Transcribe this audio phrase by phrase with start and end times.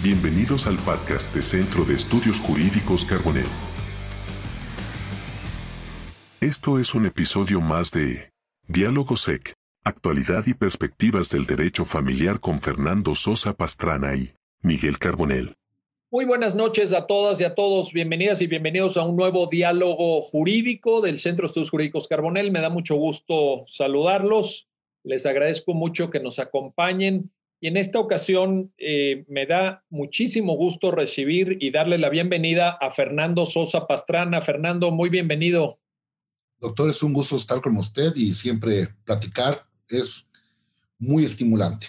[0.00, 3.48] Bienvenidos al podcast de Centro de Estudios Jurídicos Carbonell.
[6.40, 8.30] Esto es un episodio más de
[8.68, 15.56] Diálogo SEC, actualidad y perspectivas del derecho familiar con Fernando Sosa Pastrana y Miguel Carbonell.
[16.12, 17.92] Muy buenas noches a todas y a todos.
[17.92, 22.52] Bienvenidas y bienvenidos a un nuevo diálogo jurídico del Centro de Estudios Jurídicos Carbonell.
[22.52, 24.68] Me da mucho gusto saludarlos.
[25.02, 27.32] Les agradezco mucho que nos acompañen.
[27.60, 32.92] Y en esta ocasión eh, me da muchísimo gusto recibir y darle la bienvenida a
[32.92, 34.40] Fernando Sosa Pastrana.
[34.42, 35.80] Fernando, muy bienvenido.
[36.60, 40.28] Doctor, es un gusto estar con usted y siempre platicar es
[40.98, 41.88] muy estimulante.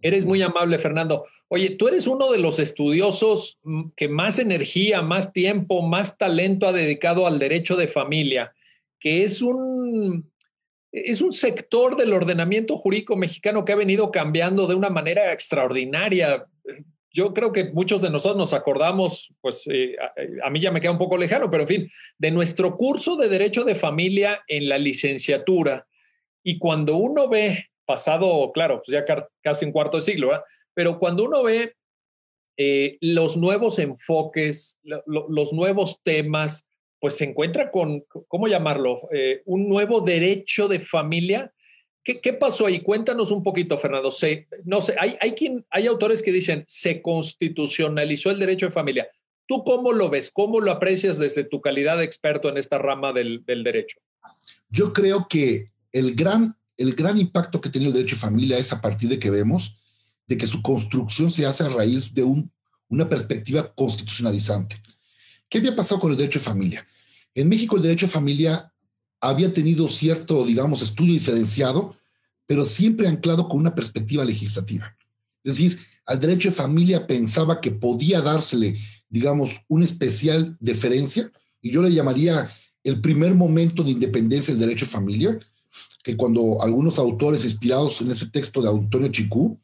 [0.00, 1.24] Eres muy amable, Fernando.
[1.48, 6.68] Oye, tú eres uno de los estudiosos mm, que más energía, más tiempo, más talento
[6.68, 8.52] ha dedicado al derecho de familia,
[9.00, 10.30] que es un,
[10.92, 16.46] es un sector del ordenamiento jurídico mexicano que ha venido cambiando de una manera extraordinaria.
[17.12, 20.80] Yo creo que muchos de nosotros nos acordamos, pues eh, a, a, mí ya me
[20.80, 24.68] queda un poco lejano, pero en fin, de nuestro curso de Derecho de Familia en
[24.68, 25.86] la licenciatura.
[26.42, 29.04] Y cuando uno ve pasado, claro, pues ya
[29.42, 30.44] casi un cuarto de siglo, ¿verdad?
[30.74, 31.74] pero cuando uno ve
[32.58, 36.67] eh, los nuevos enfoques, lo, lo, los nuevos temas,
[37.00, 39.08] pues se encuentra con, ¿cómo llamarlo?
[39.12, 41.52] Eh, un nuevo derecho de familia.
[42.02, 42.80] ¿Qué, ¿Qué, pasó ahí?
[42.80, 44.10] Cuéntanos un poquito, Fernando.
[44.10, 45.16] Se, no sé, hay,
[45.70, 49.08] hay, autores que dicen, se constitucionalizó el derecho de familia.
[49.46, 50.30] ¿Tú cómo lo ves?
[50.30, 54.00] ¿Cómo lo aprecias desde tu calidad de experto en esta rama del, del derecho?
[54.68, 58.72] Yo creo que el gran el gran impacto que tiene el derecho de familia es
[58.72, 59.78] a partir de que vemos
[60.26, 62.52] de que su construcción se hace a raíz de un,
[62.88, 64.76] una perspectiva constitucionalizante.
[65.48, 66.86] ¿Qué había pasado con el derecho de familia?
[67.34, 68.72] En México el derecho de familia
[69.20, 71.96] había tenido cierto, digamos, estudio diferenciado,
[72.46, 74.96] pero siempre anclado con una perspectiva legislativa.
[75.42, 81.70] Es decir, al derecho de familia pensaba que podía dársele, digamos, una especial deferencia, y
[81.70, 82.50] yo le llamaría
[82.84, 85.38] el primer momento de independencia del derecho de familia,
[86.02, 89.58] que cuando algunos autores inspirados en ese texto de Antonio Chicú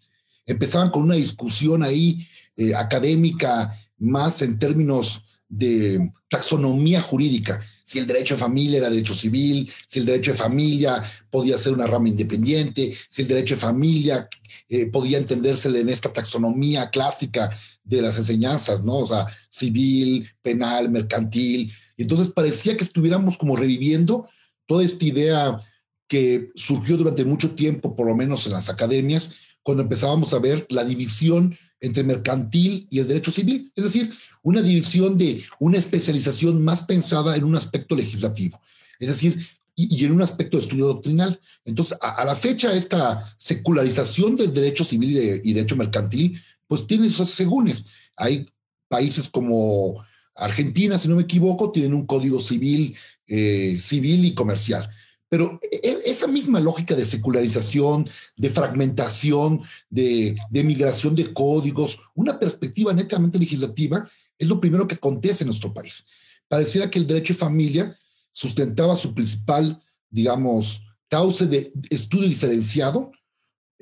[0.47, 8.06] empezaban con una discusión ahí eh, académica más en términos de taxonomía jurídica, si el
[8.06, 12.09] derecho de familia era derecho civil, si el derecho de familia podía ser una rama
[12.09, 14.28] independiente, si el derecho de familia
[14.69, 17.50] eh, podía entenderse en esta taxonomía clásica
[17.84, 18.99] de las enseñanzas, ¿no?
[18.99, 21.72] O sea, civil, penal, mercantil.
[21.99, 24.28] Entonces parecía que estuviéramos como reviviendo
[24.66, 25.61] toda esta idea
[26.09, 29.34] que surgió durante mucho tiempo, por lo menos en las academias,
[29.65, 34.63] cuando empezábamos a ver la división entre mercantil y el derecho civil, es decir, una
[34.63, 38.61] división de una especialización más pensada en un aspecto legislativo,
[39.01, 41.41] es decir, y, y en un aspecto de estudio doctrinal.
[41.65, 46.41] Entonces, a, a, la fecha, esta secularización del derecho civil y, de, y derecho mercantil,
[46.69, 47.87] pues tiene sus segúnes.
[48.17, 48.49] Hay
[48.89, 50.05] países como
[50.35, 52.95] Argentina, si no me equivoco, tienen un código civil,
[53.27, 54.89] eh, civil y comercial.
[55.34, 55.59] Pero
[56.05, 63.37] esa misma lógica de secularización, de fragmentación, de, de, migración de códigos, una perspectiva netamente
[63.37, 64.09] legislativa,
[64.39, 66.06] es lo primero que acontece en nuestro país.
[66.47, 67.99] Pareciera que el derecho de familia
[68.31, 73.11] sustentaba su principal, digamos, cauce de estudio diferenciado,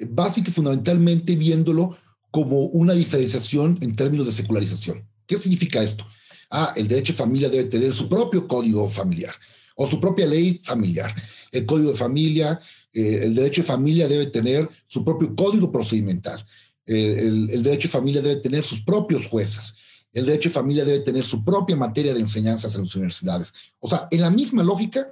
[0.08, 1.98] básico y fundamentalmente viéndolo
[2.30, 5.06] como una diferenciación en términos de secularización.
[5.26, 6.06] ¿Qué significa esto?
[6.48, 9.34] Ah, el derecho de familia debe tener su propio código familiar
[9.76, 11.14] o su propia ley familiar.
[11.52, 12.60] El código de familia,
[12.92, 16.44] eh, el derecho de familia debe tener su propio código procedimental.
[16.84, 19.74] El, el, el, derecho de familia debe tener sus propios jueces.
[20.12, 23.54] El derecho de familia debe tener su propia materia de enseñanzas en las universidades.
[23.78, 25.08] O sea, en la misma lógica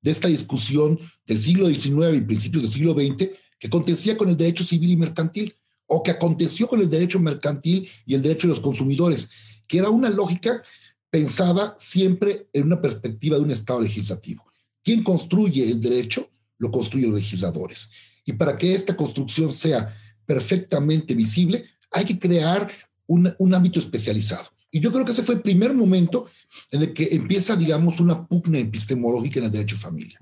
[0.00, 4.36] de esta discusión del siglo XIX y principios del siglo XX que acontecía con el
[4.36, 5.54] derecho civil y mercantil
[5.86, 9.30] o que aconteció con el derecho mercantil y el derecho de los consumidores,
[9.66, 10.62] que era una lógica
[11.10, 14.44] pensada siempre en una perspectiva de un Estado legislativo.
[14.82, 16.30] ¿Quién construye el derecho?
[16.58, 17.90] Lo construyen los legisladores.
[18.24, 19.94] Y para que esta construcción sea
[20.26, 22.70] perfectamente visible, hay que crear
[23.06, 24.50] un, un ámbito especializado.
[24.70, 26.26] Y yo creo que ese fue el primer momento
[26.70, 30.18] en el que empieza, digamos, una pugna epistemológica en el derecho de familia.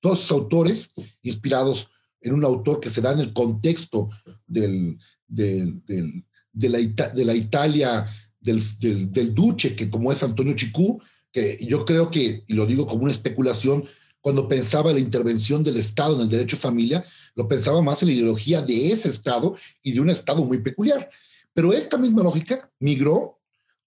[0.00, 0.90] Todos esos autores,
[1.22, 1.90] inspirados
[2.20, 4.08] en un autor que se da en el contexto
[4.46, 8.06] del, del, del, de, la, de la Italia
[8.40, 11.00] del, Duce, que como es Antonio Chicú,
[11.30, 13.84] que yo creo que, y lo digo como una especulación,
[14.28, 17.02] cuando pensaba en la intervención del Estado en el derecho de familia,
[17.34, 21.08] lo pensaba más en la ideología de ese Estado y de un Estado muy peculiar.
[21.54, 23.40] Pero esta misma lógica migró,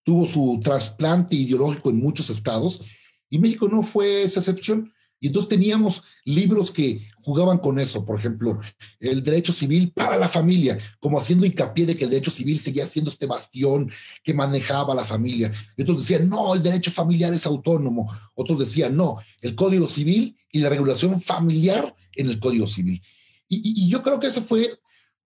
[0.04, 2.82] tuvo su trasplante ideológico en muchos estados,
[3.30, 4.92] y México no fue esa excepción.
[5.24, 8.60] Y entonces teníamos libros que jugaban con eso, por ejemplo,
[9.00, 12.88] el derecho civil para la familia, como haciendo hincapié de que el derecho civil seguía
[12.88, 13.92] siendo este bastión
[14.24, 15.52] que manejaba la familia.
[15.78, 18.12] Y otros decían, no, el derecho familiar es autónomo.
[18.34, 23.00] Otros decían, no, el código civil y la regulación familiar en el código civil.
[23.48, 24.80] Y, yo creo que esa fue,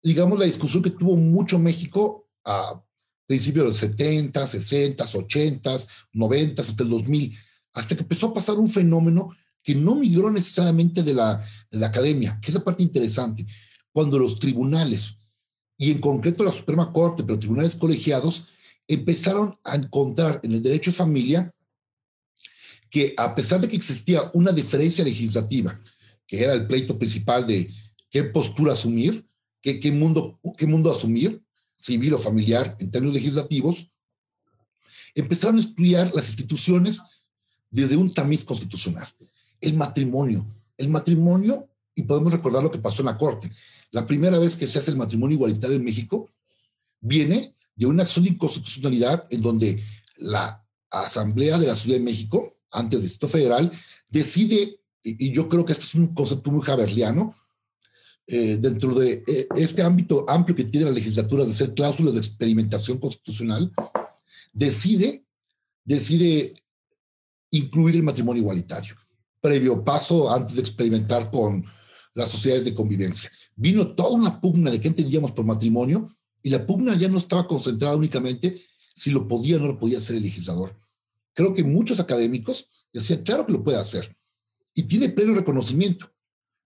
[0.03, 2.83] digamos, la discusión que tuvo mucho México a
[3.27, 5.81] principios de los 70, 60, 80,
[6.15, 7.37] 90, hasta el 2000,
[7.75, 9.31] hasta que empezó a pasar un fenómeno
[9.63, 13.47] que no migró necesariamente de la, de la academia, que es la parte interesante,
[13.93, 15.19] cuando los tribunales,
[15.79, 18.49] y en concreto la Suprema Corte, pero tribunales colegiados,
[18.89, 21.55] empezaron a encontrar en el derecho de familia
[22.91, 25.81] que a pesar de que existía una diferencia legislativa,
[26.27, 27.73] que era el pleito principal de
[28.11, 29.27] qué postura asumir,
[29.61, 31.43] qué, qué, mundo, qué mundo asumir,
[31.77, 33.89] civil o familiar en términos legislativos,
[35.15, 37.01] empezaron a estudiar las instituciones
[37.71, 39.09] desde un tamiz constitucional
[39.63, 40.45] el matrimonio.
[40.77, 43.51] El matrimonio, y podemos recordar lo que pasó en la Corte,
[43.91, 46.31] la primera vez que se hace el matrimonio igualitario en México
[47.01, 49.83] viene de una acción de inconstitucionalidad en donde
[50.17, 53.73] la Asamblea de la Ciudad de México, antes del Distrito Federal,
[54.11, 57.35] decide, y, yo creo que este es un concepto muy javerliano,
[58.27, 62.21] eh, dentro de eh, este ámbito amplio que tiene la legislatura de ser cláusulas de
[62.21, 63.73] experimentación constitucional,
[64.53, 65.25] decide,
[65.85, 66.55] decide
[67.51, 69.02] incluir el matrimonio igualitario
[69.43, 71.67] previo paso antes de experimentar con
[72.15, 73.31] las sociedades de convivencia.
[73.57, 76.09] Vino toda una pugna de qué entendíamos por matrimonio
[76.43, 78.63] y la pugna ya no estaba concentrada únicamente
[78.95, 80.75] si lo podía o no lo podía hacer el legislador.
[81.35, 84.17] Creo que muchos académicos decían, claro que lo puede hacer
[84.75, 86.11] y tiene pleno reconocimiento.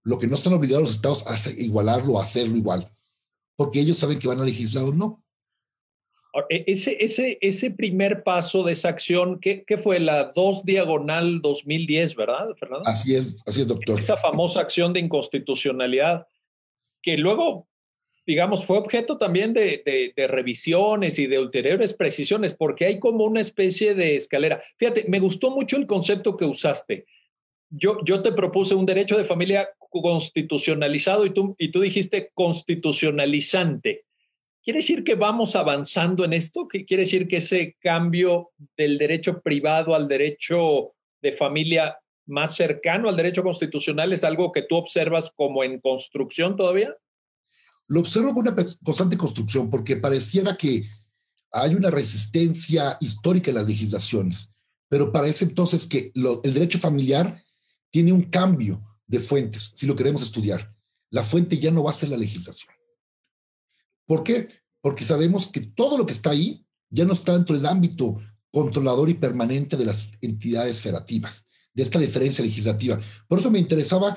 [0.03, 2.93] Lo que no están obligados los estados a igualarlo, a hacerlo igual,
[3.57, 5.25] porque ellos saben que van a legislar o no.
[6.49, 10.01] E, ese, ese, ese primer paso de esa acción, ¿qué, qué fue?
[10.01, 12.89] La 2 diagonal 2010, ¿verdad, Fernando?
[12.89, 13.99] Así es, así es, doctor.
[13.99, 16.27] Esa famosa acción de inconstitucionalidad,
[17.03, 17.69] que luego,
[18.27, 23.25] digamos, fue objeto también de, de, de, revisiones y de ulteriores precisiones, porque hay como
[23.25, 24.61] una especie de escalera.
[24.79, 27.07] Fíjate, me gustó mucho el concepto que usaste.
[27.69, 34.06] Yo, yo te propuse un derecho de familia constitucionalizado y tú, y tú dijiste constitucionalizante.
[34.67, 36.67] ¿Quiere decir que vamos avanzando en esto?
[36.67, 41.97] ¿Qué quiere decir que ese cambio del derecho privado al derecho de familia
[42.27, 46.93] más cercano al derecho constitucional es algo que tú observas como en construcción todavía?
[47.87, 50.83] Lo observo como una constante construcción porque pareciera que
[51.53, 54.53] hay una resistencia histórica en las legislaciones,
[54.89, 57.41] pero parece entonces que el derecho familiar
[57.89, 60.75] tiene un cambio de fuentes, si lo queremos estudiar.
[61.11, 62.76] La fuente ya no va a ser la legislación.
[64.07, 64.49] ¿Por qué?
[64.81, 68.21] Porque sabemos que todo lo que está ahí ya no está dentro del ámbito
[68.51, 72.99] controlador y permanente de las entidades federativas, de esta diferencia legislativa.
[73.29, 74.17] Por eso me interesaba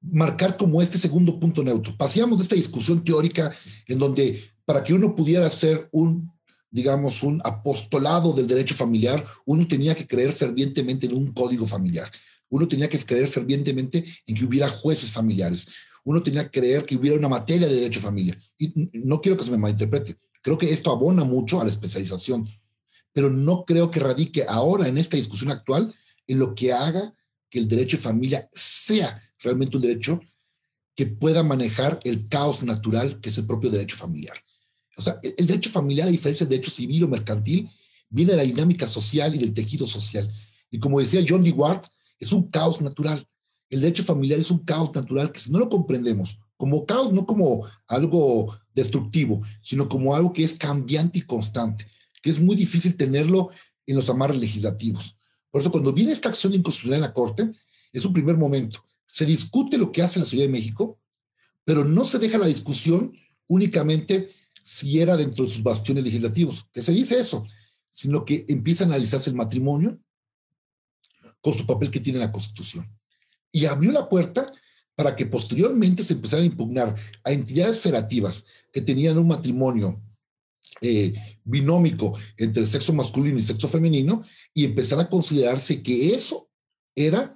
[0.00, 1.96] marcar como este segundo punto neutro.
[1.96, 3.52] Pasíamos de esta discusión teórica
[3.86, 6.30] en donde para que uno pudiera hacer un,
[6.70, 12.10] digamos, un apostolado del derecho familiar, uno tenía que creer fervientemente en un código familiar.
[12.48, 15.66] Uno tenía que creer fervientemente en que hubiera jueces familiares
[16.04, 18.38] uno tenía que creer que hubiera una materia de derecho de familia.
[18.58, 20.16] Y no quiero que se me malinterprete.
[20.42, 22.48] Creo que esto abona mucho a la especialización,
[23.12, 25.94] pero no creo que radique ahora en esta discusión actual
[26.26, 27.14] en lo que haga
[27.48, 30.20] que el derecho de familia sea realmente un derecho
[30.94, 34.36] que pueda manejar el caos natural que es el propio derecho familiar.
[34.96, 37.68] O sea, el derecho familiar, a diferencia del derecho civil o mercantil,
[38.08, 40.30] viene de la dinámica social y del tejido social.
[40.70, 41.80] Y como decía John Dewar,
[42.18, 43.26] es un caos natural.
[43.70, 47.24] El derecho familiar es un caos natural que si no lo comprendemos como caos, no
[47.24, 51.86] como algo destructivo, sino como algo que es cambiante y constante,
[52.20, 53.48] que es muy difícil tenerlo
[53.86, 55.16] en los amarres legislativos.
[55.50, 57.50] Por eso cuando viene esta acción de inconstitucionalidad en la Corte,
[57.94, 58.84] es un primer momento.
[59.06, 61.00] Se discute lo que hace la Ciudad de México,
[61.64, 63.16] pero no se deja la discusión
[63.48, 64.28] únicamente
[64.62, 67.46] si era dentro de sus bastiones legislativos, que se dice eso,
[67.90, 69.98] sino que empieza a analizarse el matrimonio
[71.40, 72.86] con su papel que tiene la Constitución
[73.52, 74.46] y abrió la puerta
[74.94, 80.00] para que posteriormente se empezaran a impugnar a entidades federativas que tenían un matrimonio
[80.82, 86.50] eh, binómico entre el sexo masculino y sexo femenino y empezar a considerarse que eso
[86.94, 87.34] era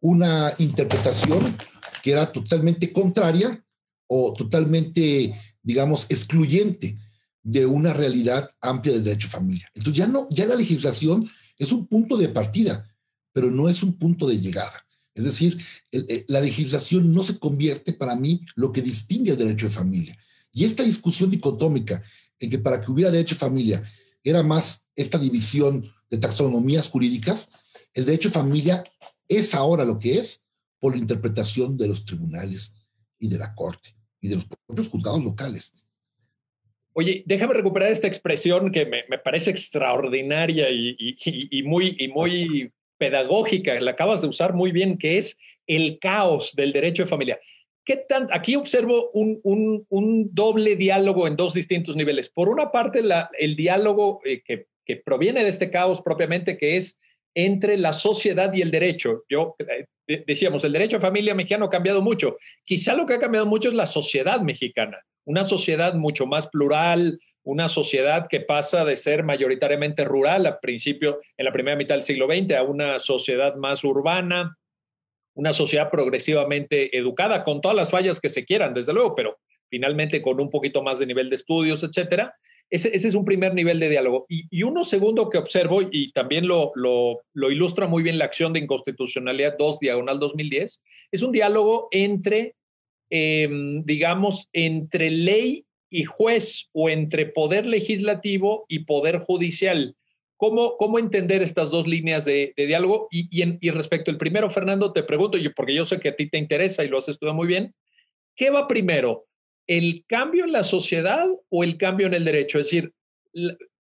[0.00, 1.56] una interpretación
[2.02, 3.64] que era totalmente contraria
[4.06, 6.98] o totalmente, digamos, excluyente
[7.42, 9.70] de una realidad amplia del derecho a familia.
[9.74, 12.88] Entonces ya no, ya la legislación es un punto de partida,
[13.32, 14.84] pero no es un punto de llegada.
[15.14, 15.58] Es decir,
[15.92, 20.18] eh, la legislación no se convierte para mí lo que distingue el derecho de familia.
[20.52, 22.02] Y esta discusión dicotómica
[22.38, 23.82] en que para que hubiera derecho de familia
[24.22, 27.48] era más esta división de taxonomías jurídicas,
[27.92, 28.84] el derecho de familia
[29.28, 30.44] es ahora lo que es
[30.80, 32.74] por la interpretación de los tribunales
[33.18, 35.74] y de la corte y de los propios juzgados locales.
[36.92, 42.72] Oye, déjame recuperar esta expresión que me, parece extraordinaria y, muy, y muy
[43.04, 47.38] pedagógica, la acabas de usar muy bien, que es el caos del derecho de familia.
[47.84, 52.30] ¿Qué tan, aquí observo un, un, doble diálogo en dos distintos niveles.
[52.30, 53.02] Por una parte,
[53.38, 56.98] el diálogo eh, que, que, proviene de este caos propiamente, que es
[57.34, 59.24] entre la sociedad y el derecho.
[59.28, 62.38] Yo eh, decíamos, el derecho a familia mexicano ha cambiado mucho.
[62.62, 67.18] Quizá lo que ha cambiado mucho es la sociedad mexicana, una sociedad mucho más plural,
[67.44, 72.02] una sociedad que pasa de ser mayoritariamente rural al principio, en la primera mitad del
[72.02, 74.56] siglo XX, a una sociedad más urbana,
[75.34, 80.22] una sociedad progresivamente educada, con todas las fallas que se quieran, desde luego, pero finalmente
[80.22, 82.34] con un poquito más de nivel de estudios, etcétera.
[82.70, 84.24] Ese, es un primer nivel de diálogo.
[84.28, 88.60] Y, uno segundo que observo, y también lo, lo, ilustra muy bien la acción de
[88.60, 90.82] inconstitucionalidad 2, diagonal 2010,
[91.12, 92.54] es un diálogo entre,
[93.10, 95.63] em, digamos, entre ley
[95.94, 99.94] y juez o entre poder legislativo y poder judicial.
[100.36, 103.06] ¿Cómo, cómo entender estas dos líneas de, diálogo?
[103.12, 106.36] Y, y, respecto al primero, Fernando, te pregunto, porque yo sé que a ti te
[106.36, 107.72] interesa y lo has estudiado muy bien,
[108.34, 109.28] ¿qué va primero?
[109.68, 112.58] ¿El cambio en la sociedad o el cambio en el derecho?
[112.58, 112.92] Es decir,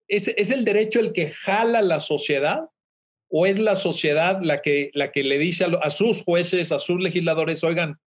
[0.08, 2.70] ¿es, es el derecho el que jala la sociedad
[3.28, 7.02] o es la sociedad la que, la que le dice a sus jueces, a sus
[7.02, 7.98] legisladores, oigan,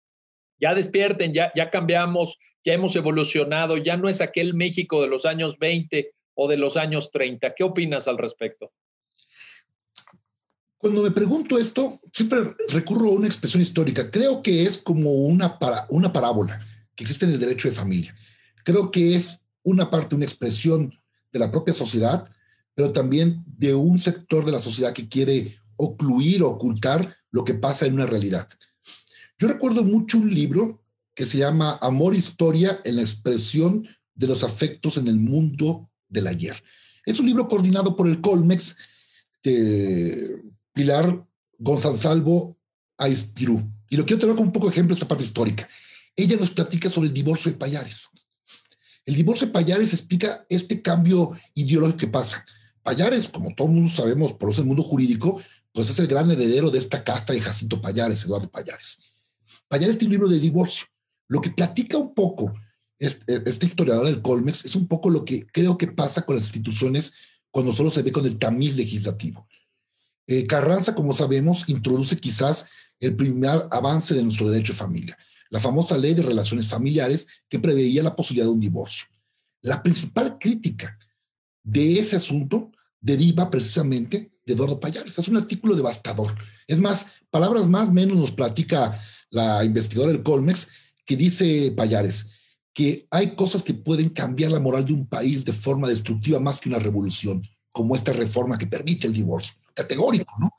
[0.60, 5.26] ya despierten, ya, ya cambiamos, ya hemos evolucionado, ya no es aquel México de los
[5.26, 7.54] años 20 o de los años 30.
[7.54, 8.72] ¿Qué opinas al respecto?
[10.78, 14.10] Cuando me pregunto esto, siempre recurro a una expresión histórica.
[14.10, 18.14] Creo que es como una, para, una parábola que existe en el derecho de familia.
[18.62, 20.92] Creo que es una parte, una expresión
[21.32, 22.28] de la propia sociedad,
[22.74, 27.86] pero también de un sector de la sociedad que quiere ocluir ocultar lo que pasa
[27.86, 28.48] en una realidad.
[29.38, 30.82] Yo recuerdo mucho un libro
[31.14, 36.26] que se llama Amor, Historia en la expresión de los afectos en el mundo del
[36.26, 36.56] ayer.
[37.04, 38.76] Es un libro coordinado por el Colmex
[39.42, 41.26] de Pilar
[41.58, 42.02] González
[42.96, 43.70] Aispirú.
[43.90, 45.68] Y lo quiero tener como un poco de ejemplo esta parte histórica.
[46.16, 48.08] Ella nos platica sobre el divorcio de Payares.
[49.04, 52.44] El divorcio de Payares explica este cambio ideológico que pasa.
[52.82, 56.78] Payares, como todos mundo sabemos por el mundo jurídico, pues es el gran heredero de
[56.78, 58.98] esta casta de Jacinto Payares, Eduardo Payares.
[59.68, 60.86] Payares tiene un libro de divorcio.
[61.28, 62.54] Lo que platica un poco
[62.98, 66.44] este, este, historiador del Colmex es un poco lo que creo que pasa con las
[66.44, 67.12] instituciones
[67.50, 69.46] cuando solo se ve con el tamiz legislativo.
[70.26, 72.66] Eh, Carranza, como sabemos, introduce quizás
[72.98, 75.18] el primer avance de nuestro derecho de familia,
[75.50, 79.06] la famosa ley de relaciones familiares que preveía la posibilidad de un divorcio.
[79.62, 80.98] La principal crítica
[81.62, 85.18] de ese asunto deriva precisamente de Eduardo Payares.
[85.18, 86.34] Es un artículo devastador.
[86.66, 89.00] Es más, palabras más menos nos platica
[89.30, 90.68] la investigadora del Colmex,
[91.04, 92.30] que dice Payares,
[92.76, 96.60] que hay cosas que pueden cambiar la moral de un país de forma destructiva más
[96.60, 97.42] que una revolución,
[97.72, 99.54] como esta reforma que permite el divorcio.
[99.72, 100.50] Categórico, ¿no?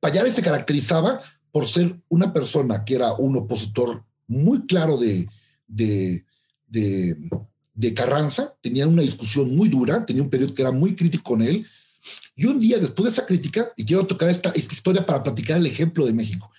[0.00, 5.28] Payares, se caracterizaba por ser una persona que era un opositor muy claro de,
[5.66, 6.24] de,
[6.68, 11.42] de, Carranza, tenía una discusión muy dura, tenía un periodo que era muy crítico con
[11.42, 11.66] él,
[12.36, 15.58] y un día, después de esa crítica, y quiero tocar esta, esta historia para platicar
[15.58, 16.50] el ejemplo de México,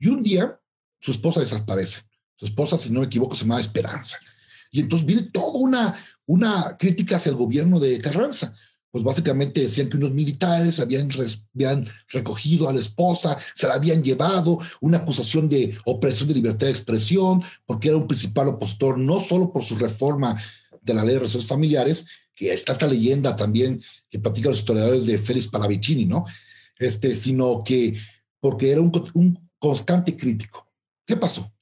[0.00, 0.60] y un día
[0.98, 4.18] su esposa desaparece su esposa, si no me equivoco, se llama Esperanza.
[4.70, 8.56] Y entonces viene toda una, una crítica hacia el gobierno de Carranza.
[8.90, 11.10] Pues básicamente decían que unos militares habían,
[11.54, 16.66] habían recogido a la esposa, se la habían llevado, una acusación de opresión de libertad
[16.66, 20.42] de expresión, porque era un principal opositor, no solo por su reforma
[20.80, 25.04] de la ley de relaciones familiares, que está esta leyenda también que platican los historiadores
[25.04, 26.24] de Félix Palavicini, ¿no?
[26.78, 27.98] Este, sino que
[28.40, 30.66] porque era un, un constante crítico.
[31.06, 31.52] ¿Qué pasó?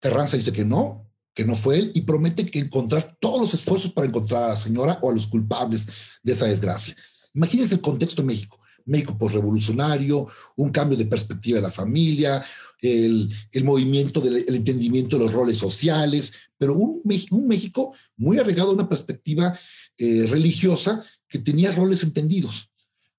[0.00, 3.92] Carranza dice que no, que no fue él y promete que encontrar todos los esfuerzos
[3.92, 5.86] para encontrar a la señora o a los culpables
[6.22, 6.96] de esa desgracia.
[7.32, 8.58] Imagínense el contexto de México.
[8.86, 12.44] México postrevolucionario, un cambio de perspectiva de la familia,
[12.80, 13.30] el,
[13.62, 18.88] movimiento del entendimiento de los roles sociales, pero un, un México muy arraigado a una
[18.88, 19.58] perspectiva
[19.96, 22.70] eh, religiosa que tenía roles entendidos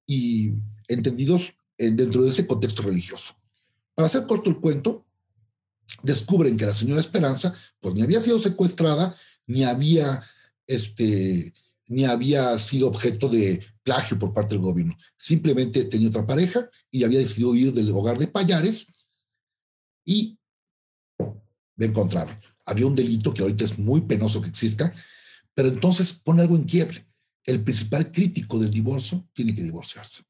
[0.05, 0.51] y
[0.87, 3.33] entendidos eh, dentro de ese contexto religioso.
[3.95, 5.05] Para hacer corto el cuento,
[6.03, 9.15] descubren que la señora Esperanza, pues ni había sido secuestrada,
[9.47, 10.23] ni había,
[10.67, 11.53] este,
[11.87, 14.97] ni había sido objeto de plagio por parte del gobierno.
[15.17, 18.93] Simplemente tenía otra pareja y había decidido ir del hogar de Payares
[20.03, 20.37] y
[21.75, 22.39] me encontraron.
[22.65, 24.91] Había un delito que ahorita es muy penoso que exista,
[25.53, 27.05] pero entonces pone algo en quiebre.
[27.43, 30.23] El principal crítico del divorcio tiene que divorciarse.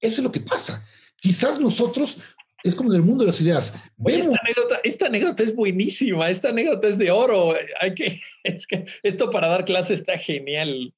[0.00, 0.84] Eso es lo que pasa.
[1.20, 2.18] Quizás nosotros
[2.62, 3.74] es como en el mundo de las ideas.
[4.06, 7.54] esta, anécdota, esta anécdota es buenísima, esta anécdota es de oro.
[7.80, 10.94] Hay que, es que esto para dar clase está genial.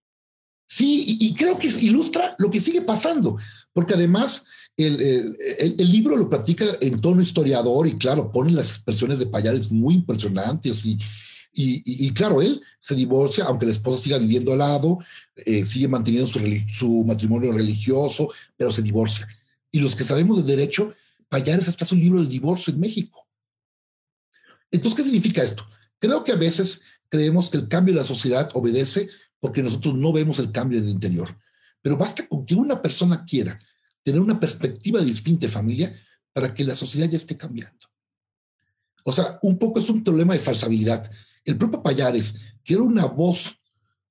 [0.69, 3.37] Sí, y, creo que ilustra lo que sigue pasando,
[3.73, 4.45] porque además
[4.77, 5.01] el,
[5.61, 9.95] el, libro lo practica en tono historiador y claro, pone las expresiones de Payares muy
[9.95, 10.99] impresionantes y,
[11.53, 14.99] y, claro, él se divorcia, aunque la esposa siga viviendo al lado,
[15.37, 16.41] eh, sigue manteniendo su,
[16.75, 19.27] su, matrimonio religioso, pero se divorcia.
[19.77, 20.95] Y los que sabemos de derecho,
[21.29, 23.29] Payares hasta su libro del divorcio en México.
[24.71, 25.69] Entonces, ¿qué significa esto?
[25.99, 26.81] Creo que a veces
[27.11, 30.85] creemos que el cambio de la sociedad obedece porque nosotros no vemos el cambio en
[30.85, 31.29] el interior.
[31.83, 33.61] Pero basta con que una persona quiera
[34.03, 35.95] tener una perspectiva distinta de familia
[36.33, 37.87] para que la sociedad ya esté cambiando.
[39.05, 41.07] O sea, un poco es un problema de falsabilidad.
[41.45, 43.61] El propio Payares, que era una voz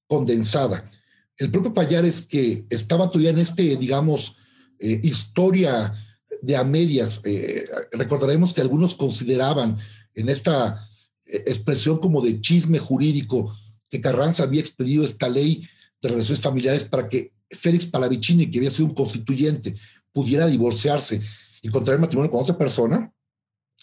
[0.06, 0.92] condensada,
[1.38, 4.36] el propio Payares que estaba todavía en este, digamos,
[4.80, 5.94] eh, historia
[6.42, 9.78] de a medias, eh, recordaremos que algunos consideraban
[10.14, 10.90] en esta
[11.26, 13.56] eh, expresión como de chisme jurídico
[13.90, 15.68] que Carranza había expedido esta ley
[16.02, 19.76] de relaciones familiares para que Félix Palavicini, que había sido un constituyente,
[20.12, 21.22] pudiera divorciarse
[21.62, 23.12] y contraer matrimonio con otra persona,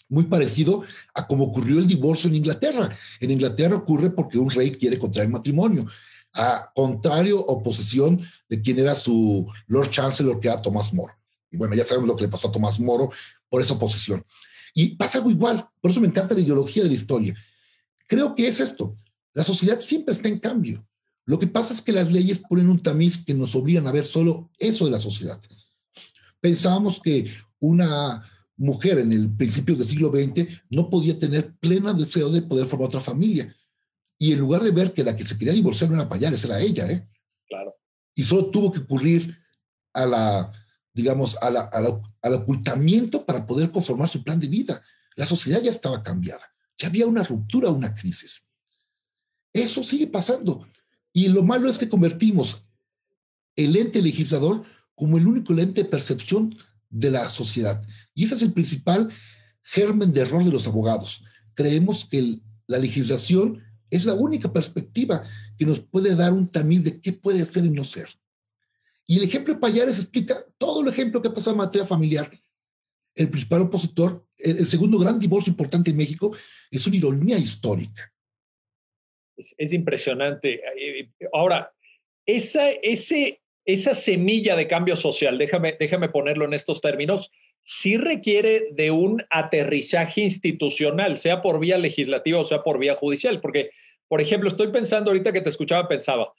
[0.09, 0.83] muy parecido
[1.13, 2.95] a como ocurrió el divorcio en Inglaterra.
[3.19, 5.87] En Inglaterra ocurre porque un rey quiere contraer matrimonio,
[6.33, 11.13] a contrario oposición de quien era su Lord Chancellor, que era Tomás Moro.
[11.51, 13.11] Y bueno, ya sabemos lo que le pasó a Tomás Moro
[13.49, 14.25] por esa oposición.
[14.73, 17.35] Y pasa algo igual, por eso me encanta la ideología de la historia.
[18.07, 18.97] Creo que es esto,
[19.33, 20.85] la sociedad siempre está en cambio.
[21.25, 24.05] Lo que pasa es que las leyes ponen un tamiz que nos obligan a ver
[24.05, 25.39] solo eso de la sociedad.
[26.41, 32.29] Pensábamos que una mujer en el principio del siglo XX no podía tener plena deseo
[32.29, 33.55] de poder formar otra familia.
[34.23, 36.57] Y en lugar de ver que la que se quería divorciar no era Payares, era
[36.57, 37.05] ella, ¿eh?
[37.45, 37.75] Claro.
[38.15, 39.37] Y solo tuvo que ocurrir
[39.91, 40.53] a la,
[40.93, 41.47] digamos, a
[42.21, 44.81] al ocultamiento para poder conformar su plan de vida.
[45.17, 46.41] La sociedad ya estaba cambiada.
[46.77, 48.47] Ya había una ruptura, una crisis.
[49.51, 50.65] Eso sigue pasando.
[51.11, 52.61] Y lo malo es que convertimos
[53.57, 54.63] el ente legislador
[54.95, 56.57] como el único ente de percepción
[56.89, 57.85] de la sociedad.
[58.13, 59.11] Y ese es el principal
[59.63, 61.25] germen de error de los abogados.
[61.55, 63.61] Creemos que la legislación
[63.93, 65.23] es la única perspectiva
[65.57, 68.09] que nos puede dar un tamiz de qué puede ser y no ser.
[69.05, 72.29] Y el ejemplo de Payares explica todo el ejemplo que pasa en materia familiar.
[73.13, 76.35] El principal opositor, el segundo gran divorcio importante en México,
[76.71, 78.11] es una ironía histórica.
[79.37, 80.61] Es, impresionante.
[81.31, 81.71] Ahora,
[82.25, 87.31] esa, ese, esa semilla de cambio social, déjame, déjame ponerlo en estos términos,
[87.63, 93.39] sí requiere de un aterrizaje institucional, sea por vía legislativa o sea por vía judicial,
[93.41, 93.71] porque,
[94.13, 96.31] por ejemplo, estoy pensando ahorita que te escuchaba, pensaba,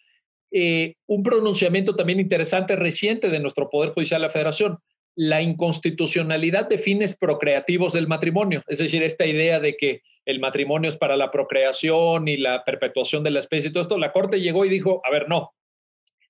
[0.52, 4.78] eh, un pronunciamiento también interesante reciente de nuestro Poder Judicial de la Federación,
[5.16, 10.88] la inconstitucionalidad de fines procreativos del matrimonio, es decir, esta idea de que el matrimonio
[10.88, 14.40] es para la procreación y la perpetuación de la especie y todo esto, la Corte
[14.40, 15.52] llegó y dijo, a ver, no.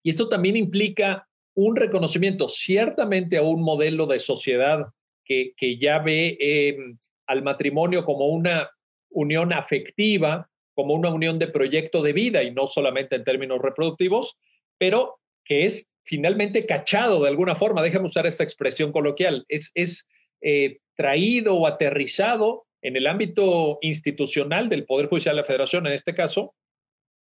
[0.03, 4.87] Y esto también implica un reconocimiento ciertamente a un modelo de sociedad
[5.23, 8.71] que, que ya ve em, al matrimonio como una
[9.11, 14.37] unión afectiva, como una unión de proyecto de vida y no solamente en términos reproductivos,
[14.79, 20.07] pero que es finalmente cachado de alguna forma, déjame usar esta expresión coloquial, es, es
[20.43, 25.95] eh, traído o aterrizado en el ámbito institucional del Poder Judicial de la Federación, en
[25.95, 26.55] este caso,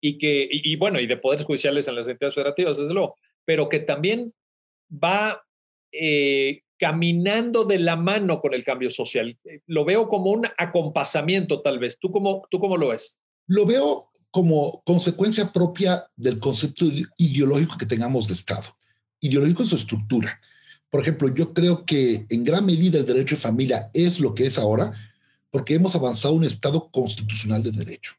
[0.01, 3.71] y que, y, bueno, y de poderes judiciales en las entidades federativas, desde luego, pero
[3.71, 4.35] que también
[4.93, 5.43] va
[5.91, 9.39] eh, caminando de la mano con el cambio social.
[9.67, 11.99] Lo veo como un acompasamiento, tal vez.
[11.99, 13.19] ¿Tú cómo, tú cómo lo ves?
[13.47, 16.87] Lo veo como consecuencia propia del concepto
[17.19, 18.77] ideológico que tengamos de Estado,
[19.21, 20.41] ideológico en su estructura.
[20.91, 24.47] Por ejemplo, yo creo que en gran medida el derecho de familia es lo que
[24.47, 24.93] es ahora
[25.51, 28.15] porque hemos avanzado un Estado constitucional de derecho.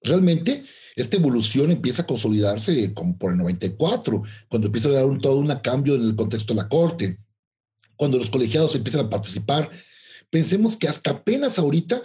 [0.00, 5.20] Realmente, esta evolución empieza a consolidarse como por el 94, cuando empieza a dar un,
[5.20, 7.18] todo un cambio en el contexto de la Corte,
[7.96, 9.70] cuando los colegiados empiezan a participar.
[10.30, 12.00] Pensemos que hasta apenas ahorita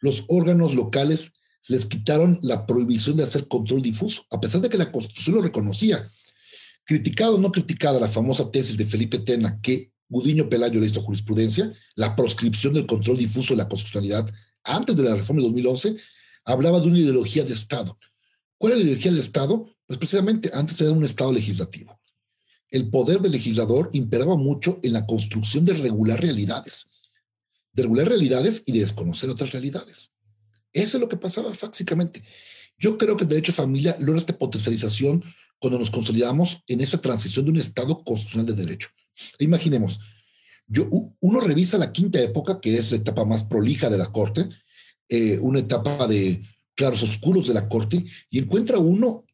[0.00, 1.32] los órganos locales
[1.68, 5.42] les quitaron la prohibición de hacer control difuso, a pesar de que la Constitución lo
[5.42, 6.10] reconocía.
[6.84, 11.02] Criticado o no criticada la famosa tesis de Felipe Tena, que Gudiño Pelayo le hizo
[11.02, 14.28] jurisprudencia, la proscripción del control difuso de la constitucionalidad
[14.64, 15.96] antes de la reforma de 2011,
[16.44, 17.96] hablaba de una ideología de Estado.
[18.58, 19.70] ¿Cuál es la ideología de Estado?
[19.86, 22.00] Pues precisamente antes era un Estado legislativo.
[22.70, 26.88] El poder del legislador imperaba mucho en la construcción de regular realidades,
[27.72, 30.12] de regular realidades y de desconocer otras realidades.
[30.72, 32.22] Eso es lo que pasaba básicamente.
[32.78, 35.24] Yo creo que el derecho de familia logra esta potencialización
[35.58, 38.88] cuando nos consolidamos en esa transición de un Estado constitucional de derecho.
[39.38, 40.00] Imaginemos,
[40.66, 40.88] yo,
[41.20, 44.48] uno revisa la quinta época, que es la etapa más prolija de la corte,
[45.08, 46.42] eh, una etapa de
[46.74, 49.24] claros oscuros de la corte, y encuentra uno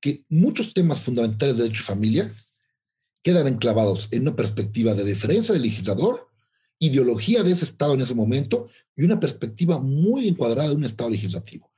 [0.00, 2.34] que muchos temas fundamentales de derecho y familia
[3.22, 6.28] quedan enclavados en una perspectiva de diferencia del legislador,
[6.82, 11.10] ideología de ese Estado en ese momento y una perspectiva muy encuadrada de un Estado
[11.10, 11.70] legislativo.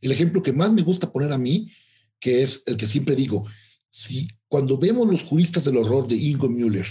[0.00, 1.70] El ejemplo que más me gusta poner a mí,
[2.18, 3.46] que es el que siempre digo,
[3.88, 6.86] si cuando vemos los juristas del horror de Ingo Müller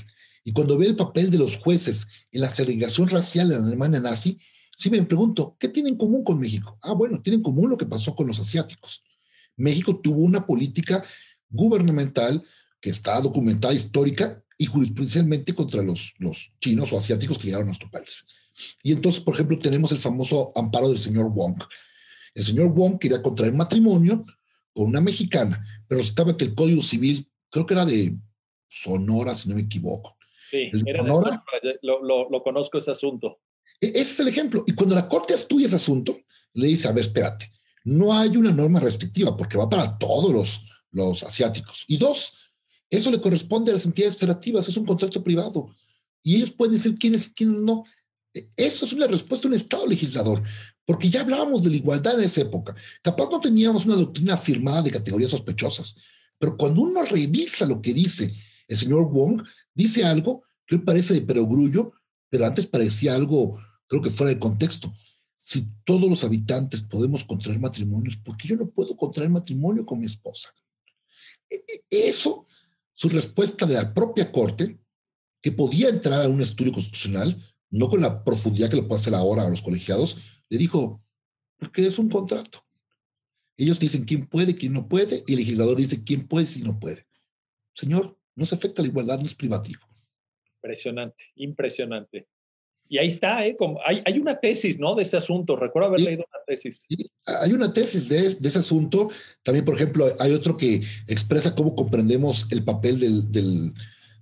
[0.45, 4.39] y cuando ve el papel de los jueces en la segregación racial en Alemania nazi,
[4.77, 6.77] sí me pregunto, ¿qué tienen en común con México?
[6.81, 9.03] Ah, bueno, tienen en común lo que pasó con los asiáticos.
[9.57, 11.03] México tuvo una política
[11.49, 12.43] gubernamental
[12.79, 17.67] que está documentada histórica y jurisprudencialmente contra los, los chinos o asiáticos que llegaron a
[17.67, 18.25] nuestro país.
[18.81, 21.61] Y entonces, por ejemplo, tenemos el famoso amparo del señor Wong.
[22.33, 24.25] El señor Wong quería contraer matrimonio
[24.73, 28.15] con una mexicana, pero resultaba que el Código Civil, creo que era de
[28.69, 30.17] Sonora, si no me equivoco.
[30.39, 31.43] Sí, era Sonora,
[31.81, 33.39] lo, lo, lo, conozco ese asunto.
[33.81, 34.63] E, ese es el ejemplo.
[34.67, 36.19] Y cuando la Corte estudia ese asunto,
[36.53, 37.51] le dice, a ver, espérate,
[37.83, 41.85] no hay una norma restrictiva porque va para todos los, los asiáticos.
[41.87, 42.37] Y dos,
[42.89, 45.75] eso le corresponde a las entidades federativas, es un contrato privado.
[46.23, 47.83] Y ellos pueden decir quién es quién no.
[48.33, 50.41] E, eso es una respuesta de un Estado legislador,
[50.85, 52.75] porque ya hablábamos de la igualdad en esa época.
[53.01, 55.95] Capaz no teníamos una doctrina firmada de categorías sospechosas,
[56.39, 58.33] pero cuando uno revisa lo que dice
[58.67, 61.93] el señor Wong, dice algo que hoy parece de perogrullo,
[62.29, 64.93] pero antes parecía algo, creo que fuera de contexto.
[65.37, 69.99] Si todos los habitantes podemos contraer matrimonios, ¿por qué yo no puedo contraer matrimonio con
[69.99, 70.53] mi esposa?
[71.49, 72.46] E, eso
[72.97, 74.79] su respuesta de la propia Corte,
[75.39, 79.13] que podía entrar a un estudio constitucional, no con la profundidad que lo puede hacer
[79.13, 81.05] ahora a los colegiados, le dijo,
[81.57, 82.65] porque es un contrato.
[83.55, 86.79] Ellos dicen quién puede, quién no puede, y el legislador dice quién puede quién no
[86.79, 87.05] puede.
[87.75, 89.81] Señor, no se afecta la igualdad, no es privativo.
[90.55, 92.27] Impresionante, impresionante.
[92.89, 93.55] Y ahí está, ¿eh?
[93.57, 94.95] Como hay, hay, una tesis, ¿no?
[94.95, 95.55] De ese asunto.
[95.55, 96.85] Recuerdo haber leído una tesis.
[96.87, 99.09] Sí, hay una tesis de, de, ese asunto.
[99.43, 103.73] También, por ejemplo, hay otro que expresa cómo comprendemos el papel del, del,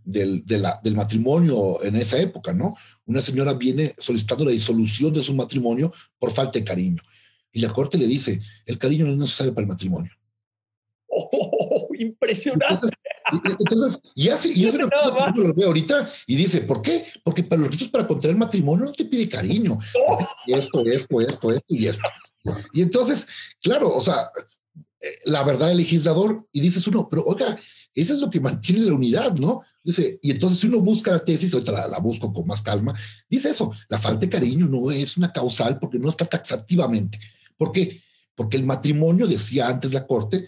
[0.04, 2.76] del, de la, del matrimonio en esa época, ¿no?
[3.06, 7.02] Una señora viene solicitando la disolución de su matrimonio por falta de cariño.
[7.52, 10.12] Y la corte le dice, el cariño no es necesario para el matrimonio.
[11.08, 12.74] ¡Oh, impresionante!
[12.74, 13.00] Entonces,
[14.16, 14.78] y así, y eso
[15.36, 17.06] lo veo ahorita y dice, ¿por qué?
[17.24, 19.80] Porque para los requisitos para contraer matrimonio no te pide cariño.
[20.48, 22.08] Esto, esto, esto, esto y esto.
[22.74, 23.28] Y entonces,
[23.60, 24.30] claro, o sea,
[25.02, 27.58] eh, la verdad del legislador, y dices uno, pero oiga,
[27.94, 29.62] eso es lo que mantiene la unidad, ¿no?
[29.84, 32.94] Dice, y entonces si uno busca la tesis, ahorita la, la, busco con más calma,
[33.28, 37.20] dice eso, la falta de cariño no es una causal porque no está taxativamente.
[37.58, 38.04] ¿Por qué?
[38.36, 40.48] Porque el matrimonio, decía antes la Corte,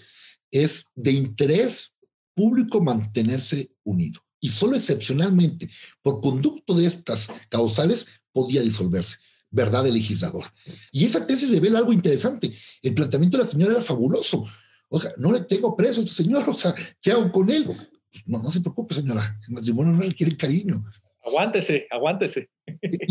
[0.52, 1.94] es de interés
[2.38, 4.22] público mantenerse unido.
[4.40, 5.68] Y solo excepcionalmente,
[6.04, 9.18] por conducto de estas causales, podía disolverse.
[9.50, 10.46] Verdad del legislador.
[10.92, 12.54] Y esa tesis revela algo interesante.
[12.84, 14.46] El planteamiento de la señora era fabuloso.
[14.90, 17.66] Oiga, no le tengo preso a este señor, o sea, ¿qué hago con él?
[17.66, 20.86] Pues no, no se preocupe, señora, el matrimonio no requiere cariño.
[21.26, 22.50] Aguántese, aguántese.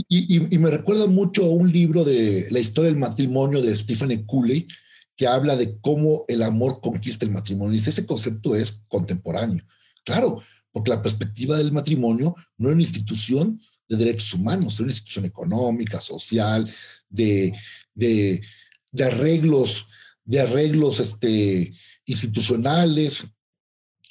[0.09, 3.75] Y, y, y, me recuerda mucho a un libro de la historia del matrimonio de
[3.75, 4.67] Stephen Cooley,
[5.17, 7.75] que habla de cómo el amor conquista el matrimonio.
[7.75, 9.65] Y ese concepto es contemporáneo.
[10.05, 14.91] Claro, porque la perspectiva del matrimonio no es una institución de derechos humanos, es una
[14.91, 16.71] institución económica, social,
[17.09, 17.55] de,
[17.95, 18.43] de,
[18.91, 19.89] de arreglos,
[20.25, 21.73] de arreglos este,
[22.05, 23.27] institucionales.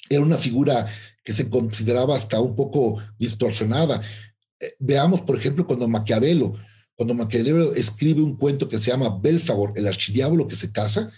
[0.08, 0.86] Era una figura
[1.22, 4.02] que se consideraba hasta un poco distorsionada.
[4.58, 6.56] Eh, veamos, por ejemplo, cuando Maquiavelo
[6.96, 11.12] cuando Maquiavelo escribe un cuento que se llama Belfagor, el archidiablo que se casa,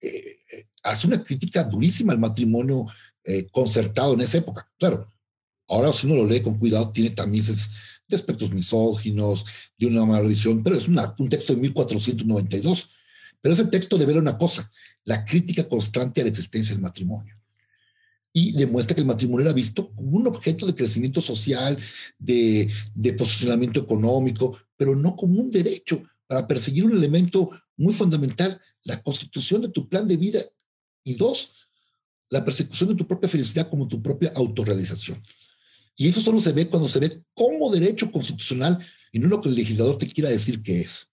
[0.00, 2.86] eh, eh, hace una crítica durísima al matrimonio
[3.24, 4.70] eh, concertado en esa época.
[4.78, 5.12] Claro,
[5.66, 7.44] ahora si uno lo lee con cuidado, tiene también
[8.06, 9.44] de aspectos misóginos,
[9.76, 12.90] de una mala visión, pero es un texto de 1492.
[13.40, 14.70] Pero ese texto devela una cosa,
[15.04, 17.38] la crítica constante a la existencia del matrimonio
[18.32, 21.78] y demuestra que el matrimonio era visto como un objeto de crecimiento social,
[22.18, 22.70] de,
[23.16, 29.60] posicionamiento económico, pero no como un derecho para perseguir un elemento muy fundamental, la constitución
[29.60, 30.40] de tu plan de vida.
[31.04, 31.54] Y dos,
[32.30, 35.22] la persecución de tu propia felicidad como tu propia autorrealización.
[35.96, 38.78] Y eso solo se ve cuando se ve como derecho constitucional
[39.12, 41.10] y no lo que el legislador te quiera decir que es.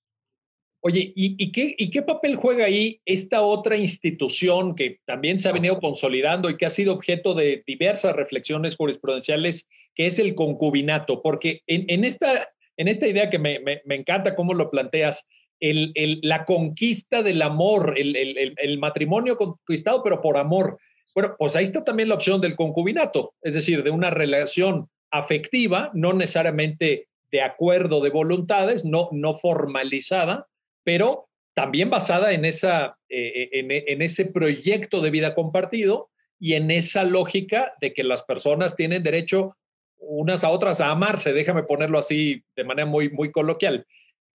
[0.88, 5.52] Oye, ¿y, qué, ¿y qué papel juega ahí esta otra institución que también se ha
[5.52, 11.24] venido consolidando y que ha sido objeto de diversas reflexiones jurisprudenciales, que es el concubinato?
[11.24, 12.48] Porque en, en esta
[12.78, 13.60] en esta idea que me,
[13.90, 15.28] encanta cómo lo planteas,
[15.60, 20.78] el, la conquista del amor, el, matrimonio conquistado, pero por amor.
[21.14, 25.92] Bueno, pues ahí está también la opción del concubinato, es decir, de una relación afectiva,
[25.94, 30.48] no necesariamente de acuerdo de voluntades, no, no formalizada,
[30.84, 36.70] pero también basada en, esa, eh, eh, en, ese proyecto de vida compartido y en
[36.70, 39.56] esa lógica de que las personas tienen derecho
[40.00, 43.86] unas a otras a amarse, déjame ponerlo así de manera muy, muy coloquial.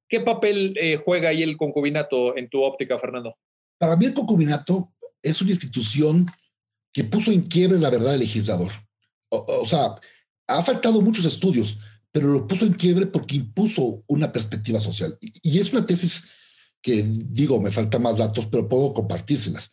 [0.09, 3.37] ¿Qué papel eh, juega ahí el concubinato en tu óptica, Fernando?
[3.79, 4.93] Para mí el concubinato
[5.23, 6.27] es una institución
[6.93, 8.73] que puso en quiebre la verdad del legislador.
[9.29, 9.95] O, sea,
[10.49, 11.79] ha faltado muchos estudios,
[12.11, 15.17] pero lo puso en quiebre porque impuso una perspectiva social.
[15.21, 16.25] Y, es una tesis
[16.83, 19.71] que, digo, me faltan más datos, pero puedo compartírselas.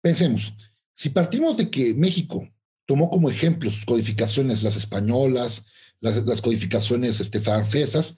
[0.00, 0.54] Pensemos,
[0.94, 2.48] si partimos de que México
[2.90, 5.66] tomó como ejemplo sus codificaciones, las españolas,
[6.00, 8.16] las, codificaciones este, francesas,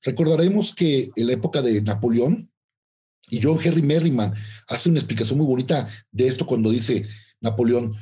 [0.00, 2.50] recordaremos que en la época de Napoleón,
[3.28, 4.32] y John Henry Merriman
[4.66, 7.06] hace una explicación muy bonita de esto cuando dice
[7.42, 7.98] Napoleón,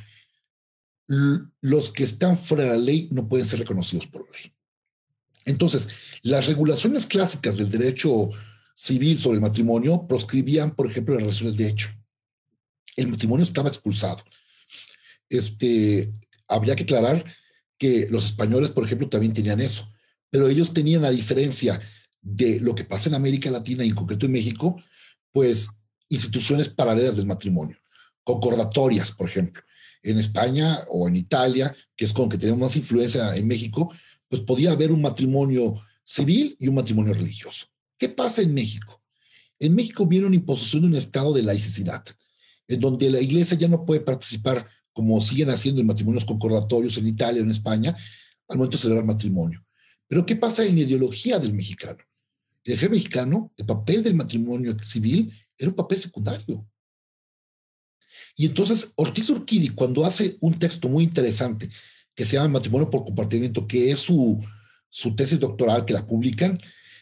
[1.60, 4.54] los que están fuera de la ley no pueden ser reconocidos por la ley.
[5.44, 5.88] Entonces,
[6.22, 8.30] las regulaciones clásicas del derecho
[8.76, 11.88] civil sobre el matrimonio proscribían, por ejemplo, las relaciones de hecho.
[12.94, 14.22] El matrimonio estaba expulsado.
[15.32, 16.12] Este,
[16.46, 17.24] habría que aclarar
[17.78, 19.90] que los españoles, por ejemplo, también tenían eso,
[20.28, 21.80] pero ellos tenían la diferencia
[22.20, 24.76] de lo que pasa en América Latina y en concreto en México,
[25.32, 25.68] pues
[26.10, 27.78] instituciones paralelas del matrimonio,
[28.22, 29.62] concordatorias, por ejemplo.
[30.02, 33.90] En España o en Italia, que es con que tenemos más influencia en México,
[34.28, 37.68] pues podía haber un matrimonio civil y un matrimonio religioso.
[37.96, 39.02] ¿Qué pasa en México?
[39.58, 42.04] En México viene una imposición de un estado de laicidad,
[42.68, 47.06] en donde la iglesia ya no puede participar como siguen haciendo en matrimonios concordatorios en
[47.06, 47.96] Italia o en España,
[48.48, 49.64] al momento de celebrar matrimonio.
[50.06, 52.04] Pero ¿qué pasa en la ideología del mexicano?
[52.64, 56.66] el ejército mexicano, el papel del matrimonio civil era un papel secundario.
[58.36, 61.70] Y entonces Ortiz Urquidi, cuando hace un texto muy interesante
[62.14, 64.40] que se llama Matrimonio por Compartimiento, que es su,
[64.88, 66.60] su tesis doctoral que la publican,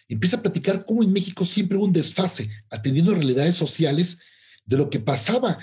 [0.09, 4.19] empieza a platicar cómo en México siempre hubo un desfase, atendiendo realidades sociales
[4.65, 5.59] de lo que pasaba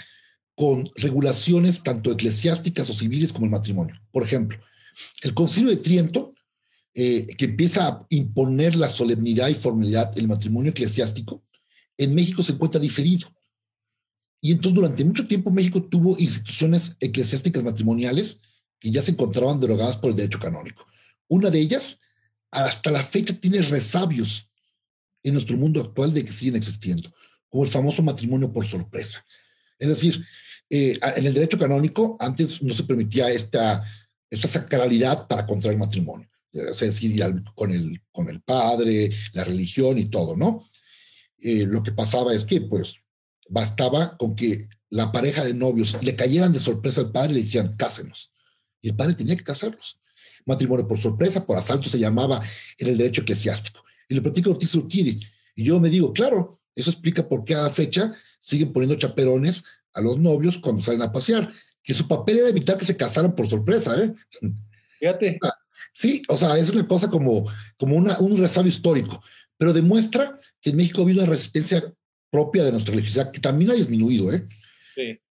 [0.57, 4.01] con regulaciones tanto eclesiásticas o civiles como el matrimonio.
[4.11, 4.57] Por ejemplo,
[5.21, 6.33] el Concilio de Triento
[6.95, 11.43] eh, que empieza a imponer la solemnidad y formalidad del matrimonio eclesiástico,
[11.95, 13.27] en México se encuentra diferido.
[14.41, 18.41] Y entonces durante mucho tiempo México tuvo instituciones eclesiásticas matrimoniales
[18.79, 20.87] que ya se encontraban derogadas por el derecho canónico.
[21.27, 21.99] Una de ellas,
[22.49, 24.49] hasta la fecha, tiene resabios
[25.21, 27.13] en nuestro mundo actual de que siguen existiendo,
[27.47, 29.23] como el famoso matrimonio por sorpresa.
[29.77, 30.25] Es decir,
[30.69, 33.83] eh, en el derecho canónico antes no se permitía esta,
[34.29, 37.23] esta sacralidad para contraer matrimonio es decir,
[37.55, 40.69] con el, con el padre, la religión y todo, ¿no?
[41.39, 43.03] Eh, lo que pasaba es que, pues,
[43.49, 47.41] bastaba con que la pareja de novios le cayeran de sorpresa al padre y le
[47.43, 48.33] decían, cásenos.
[48.81, 49.99] Y el padre tenía que casarlos.
[50.45, 52.41] Matrimonio por sorpresa, por asalto se llamaba
[52.77, 53.83] en el derecho eclesiástico.
[54.07, 55.19] Y le platico Ortiz Urquidi.
[55.55, 59.63] Y yo me digo, claro, eso explica por qué a la fecha siguen poniendo chaperones
[59.97, 61.51] a los novios cuando salen a pasear.
[61.83, 64.13] Que su papel era evitar que se casaran por sorpresa, ¿eh?
[64.99, 65.39] Fíjate.
[65.41, 65.53] Ah,
[65.97, 69.19] Sí, o sea, es una cosa como, como una, un resabio histórico,
[69.57, 71.91] pero demuestra que en México ha habido una resistencia
[72.29, 74.47] propia de nuestra legislación, que también ha disminuido ¿eh?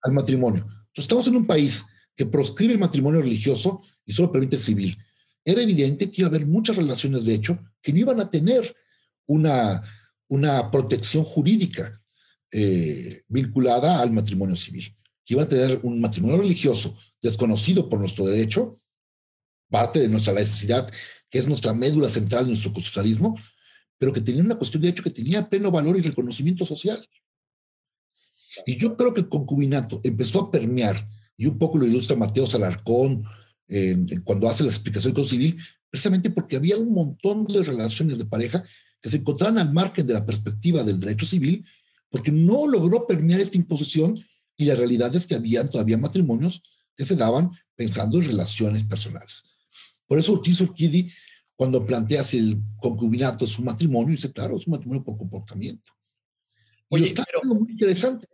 [0.01, 0.63] al matrimonio.
[0.63, 4.97] Entonces, estamos en un país que proscribe el matrimonio religioso y solo permite el civil.
[5.43, 8.75] Era evidente que iba a haber muchas relaciones, de hecho, que no iban a tener
[9.28, 9.84] una,
[10.30, 12.01] una protección jurídica
[12.58, 18.26] eh, vinculada al matrimonio civil, que iban a tener un matrimonio religioso desconocido por nuestro
[18.26, 18.80] derecho
[19.70, 20.89] parte de nuestra laicidad,
[21.30, 23.38] que es nuestra médula central de nuestro constitucionalismo,
[23.98, 27.06] pero que tenía una cuestión de hecho que tenía pleno valor y reconocimiento social.
[28.65, 32.48] Y yo creo que el concubinato empezó a permear, y un poco lo ilustra Mateo
[32.48, 33.26] Salarcón
[34.24, 35.58] cuando hace la explicación Código Civil,
[35.89, 38.63] precisamente porque había un montón de relaciones de pareja
[39.02, 41.65] que se encontraban al margen de la perspectiva del derecho civil,
[42.15, 44.17] porque no logró permear esta imposición
[44.56, 46.63] y la realidad es que había todavía matrimonios
[46.95, 49.43] que se daban pensando en relaciones personales.
[50.08, 51.12] Por eso Ortiz Urquidi,
[51.58, 55.91] cuando plantea si el concubinato es un matrimonio, dice, claro, es un matrimonio por comportamiento.
[56.88, 58.28] Oye, está pero, muy interesante.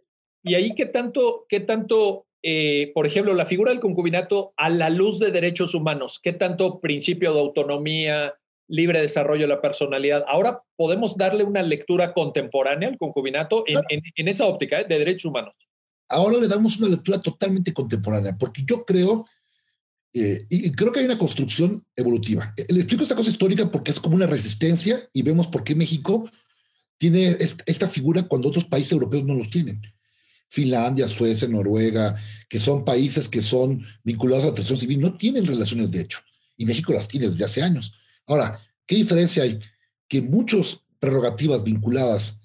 [0.43, 4.91] Y ahí, ¿qué tanto, qué tanto eh, por ejemplo, la figura del concubinato a la
[4.91, 6.19] luz de derechos humanos?
[6.21, 8.35] ¿Qué tanto principio de autonomía,
[8.71, 10.23] libre desarrollo de la personalidad?
[10.27, 13.79] Ahora podemos darle una lectura contemporánea al concubinato en,
[14.15, 14.85] en, esa óptica ¿eh?
[14.87, 15.53] de derechos humanos.
[16.09, 19.25] Ahora le damos una lectura totalmente contemporánea, porque yo creo
[20.13, 22.53] eh, y creo que hay una construcción evolutiva.
[22.57, 25.73] Eh, le explico esta cosa histórica porque es como una resistencia y vemos por qué
[25.73, 26.29] México
[26.97, 29.81] tiene esta figura cuando otros países europeos no los tienen.
[30.49, 32.15] Finlandia, Suecia, Noruega,
[32.49, 36.19] que son países que son vinculados a la tradición civil, no tienen relaciones de hecho.
[36.57, 37.95] y México las tiene desde hace años.
[38.31, 39.59] Ahora, ¿qué diferencia hay?
[40.07, 42.39] Que muchas prerrogativas vinculadas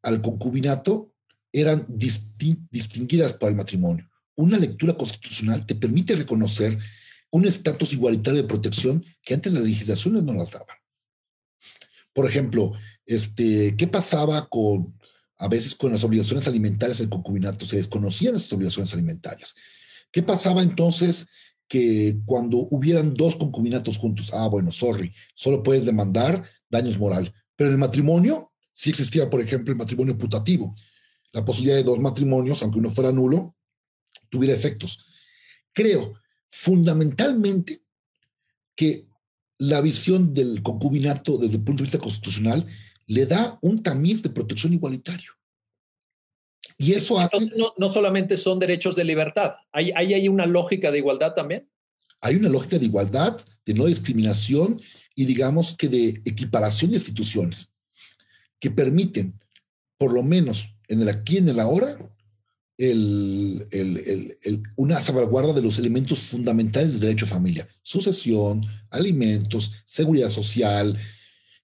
[0.00, 1.12] al concubinato
[1.52, 4.08] eran distinguidas por el matrimonio.
[4.34, 6.78] Una lectura constitucional te permite reconocer
[7.30, 10.78] un estatus igualitario de protección que antes las legislaciones no las daban.
[12.14, 12.72] Por ejemplo,
[13.04, 14.98] este, ¿qué pasaba con
[15.36, 17.66] a veces con las obligaciones alimentarias del concubinato?
[17.66, 19.54] Se desconocían esas obligaciones alimentarias.
[20.10, 21.26] ¿Qué pasaba entonces
[21.68, 24.32] que cuando hubieran dos concubinatos juntos?
[24.32, 27.32] Ah, bueno, sorry, solo puedes demandar daños moral.
[27.56, 30.74] Pero en el matrimonio sí existía, por ejemplo, el matrimonio putativo.
[31.32, 33.56] La posibilidad de dos matrimonios, aunque uno fuera nulo,
[34.28, 35.06] tuviera efectos.
[35.72, 36.14] Creo
[36.50, 37.82] fundamentalmente
[38.74, 39.08] que
[39.58, 42.66] la visión del concubinato desde el punto de vista constitucional
[43.06, 45.32] le da un tamiz de protección igualitario.
[46.78, 47.50] Y eso hace...
[47.56, 51.68] No, no solamente son derechos de libertad, ¿Hay, ¿Hay, hay una lógica de igualdad también?
[52.20, 54.80] Hay una lógica de igualdad, de no discriminación
[55.14, 57.72] y digamos que de equiparación de instituciones
[58.60, 59.38] que permiten,
[59.98, 61.98] por lo menos en el aquí y en el ahora,
[62.78, 69.82] el, el, el, una salvaguarda de los elementos fundamentales del derecho a familia, sucesión, alimentos,
[69.86, 70.98] seguridad social,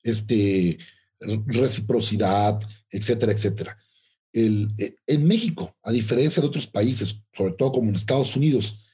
[0.03, 0.79] este,
[1.47, 3.79] reciprocidad, etcétera, etcétera.
[4.33, 8.87] Eh, en México, a diferencia de otros países, sobre todo como en Estados Unidos,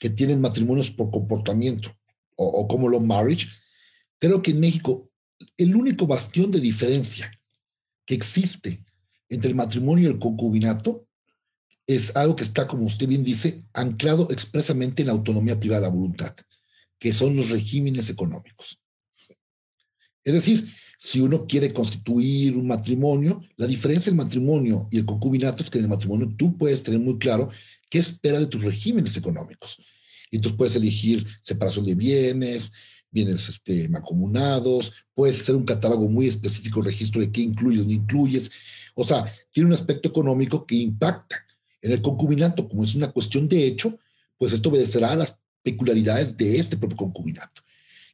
[0.00, 1.96] que tienen matrimonios por comportamiento
[2.36, 3.48] o, o como lo marriage,
[4.18, 5.10] creo que en México
[5.56, 7.30] el único bastión de diferencia
[8.04, 8.84] que existe
[9.28, 11.06] entre el matrimonio y el concubinato
[11.86, 15.88] es algo que está, como usted bien dice, anclado expresamente en la autonomía privada la
[15.88, 16.36] voluntad,
[16.98, 18.80] que son los regímenes económicos.
[20.22, 25.62] Es decir, si uno quiere constituir un matrimonio, la diferencia del matrimonio y el concubinato
[25.62, 27.48] es que en el matrimonio tú puedes tener muy claro
[27.88, 29.82] qué espera de tus regímenes económicos.
[30.30, 32.72] Y entonces puedes elegir separación de bienes,
[33.10, 38.50] bienes este, mancomunados, puedes hacer un catálogo muy específico, registro de qué incluyes, no incluyes.
[38.94, 41.46] O sea, tiene un aspecto económico que impacta.
[41.80, 43.98] En el concubinato, como es una cuestión de hecho,
[44.36, 47.62] pues esto obedecerá a las peculiaridades de este propio concubinato.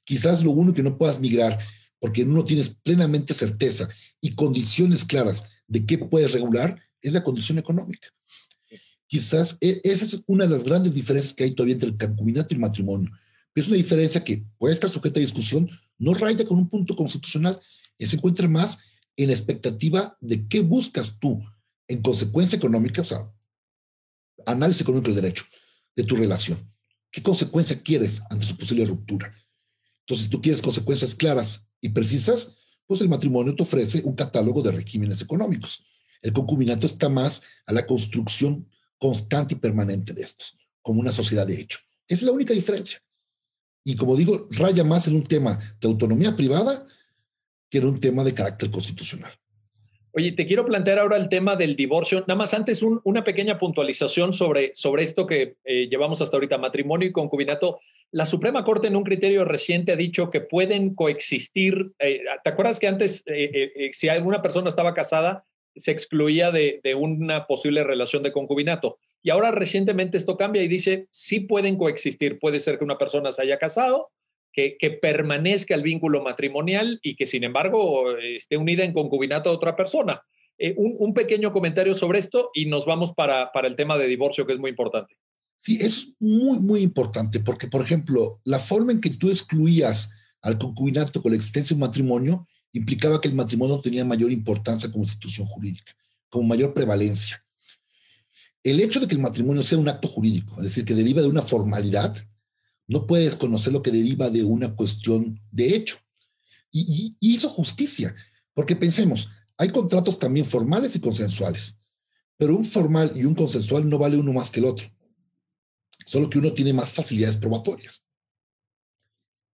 [0.05, 1.59] Quizás lo único que no puedas migrar
[2.07, 3.89] porque no tienes plenamente certeza
[4.21, 8.07] y condiciones claras de qué puedes regular es la condición económica.
[9.09, 12.47] Quizás e, esa es una de las grandes diferencias que hay todavía entre el concubinato
[12.51, 13.11] y el matrimonio.
[13.53, 16.95] Pero es una diferencia que puede estar sujeta a discusión, no raya con un punto
[16.95, 17.61] constitucional,
[17.99, 18.79] se encuentra más
[19.17, 21.43] en la expectativa de qué buscas tú
[21.89, 23.29] en consecuencia económica, o sea,
[24.47, 25.43] análisis económico del derecho,
[25.97, 26.73] de tu relación.
[27.11, 29.35] ¿Qué consecuencia quieres ante su posible ruptura?
[30.03, 34.63] Entonces, si tú quieres consecuencias claras y precisas, pues el matrimonio te ofrece un catálogo
[34.63, 35.87] de regímenes económicos.
[36.21, 38.69] El concubinato está más a la construcción
[38.99, 41.79] constante y permanente de estos, como una sociedad de hecho.
[42.09, 43.01] Es la única diferencia.
[43.85, 46.87] Y como digo, raya más en un tema de autonomía privada
[47.71, 49.33] que en un tema de carácter constitucional.
[50.13, 52.21] Oye, te quiero plantear ahora el tema del divorcio.
[52.21, 57.07] Nada más antes una pequeña puntualización sobre, sobre esto que eh, llevamos hasta ahorita, matrimonio
[57.07, 57.81] y concubinato.
[58.17, 61.93] La Suprema Corte en un criterio reciente ha dicho que pueden coexistir.
[61.99, 66.95] Eh, ¿Te acuerdas que antes, eh, si alguna persona estaba casada, se excluía de, de,
[66.95, 68.99] una posible relación de concubinato?
[69.23, 72.39] Y ahora recientemente esto cambia y dice, sí pueden coexistir.
[72.39, 74.09] Puede ser que una persona se haya casado,
[74.51, 79.77] que, permanezca el vínculo matrimonial y que sin embargo esté unida en concubinato a otra
[79.77, 80.23] persona.
[80.59, 84.47] Eh, un, pequeño comentario sobre esto y nos vamos para, para el tema de divorcio,
[84.47, 85.17] que es muy importante.
[85.59, 90.11] Sí, es muy, muy importante porque, por ejemplo, la forma en que tú excluías
[90.43, 94.91] al concubinato con la existencia de un matrimonio implicaba que el matrimonio tenía mayor importancia
[94.91, 95.93] como institución jurídica,
[96.29, 97.43] como mayor prevalencia.
[98.63, 101.29] El hecho de que el matrimonio sea un acto jurídico, es decir, que deriva de
[101.29, 102.17] una formalidad,
[102.89, 105.97] no puedes conocer lo que deriva de una cuestión de hecho.
[106.71, 108.15] Y, hizo justicia,
[108.53, 111.79] porque pensemos, hay contratos también formales y consensuales,
[112.37, 114.87] pero un formal y un consensual no vale uno más que el otro,
[116.05, 118.05] solo que uno tiene más facilidades probatorias.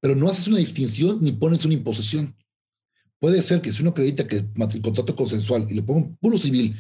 [0.01, 2.37] Pero no haces una distinción ni pones una imposición.
[3.19, 6.77] Puede ser que si uno acredita que el contrato consensual y le pongo puro civil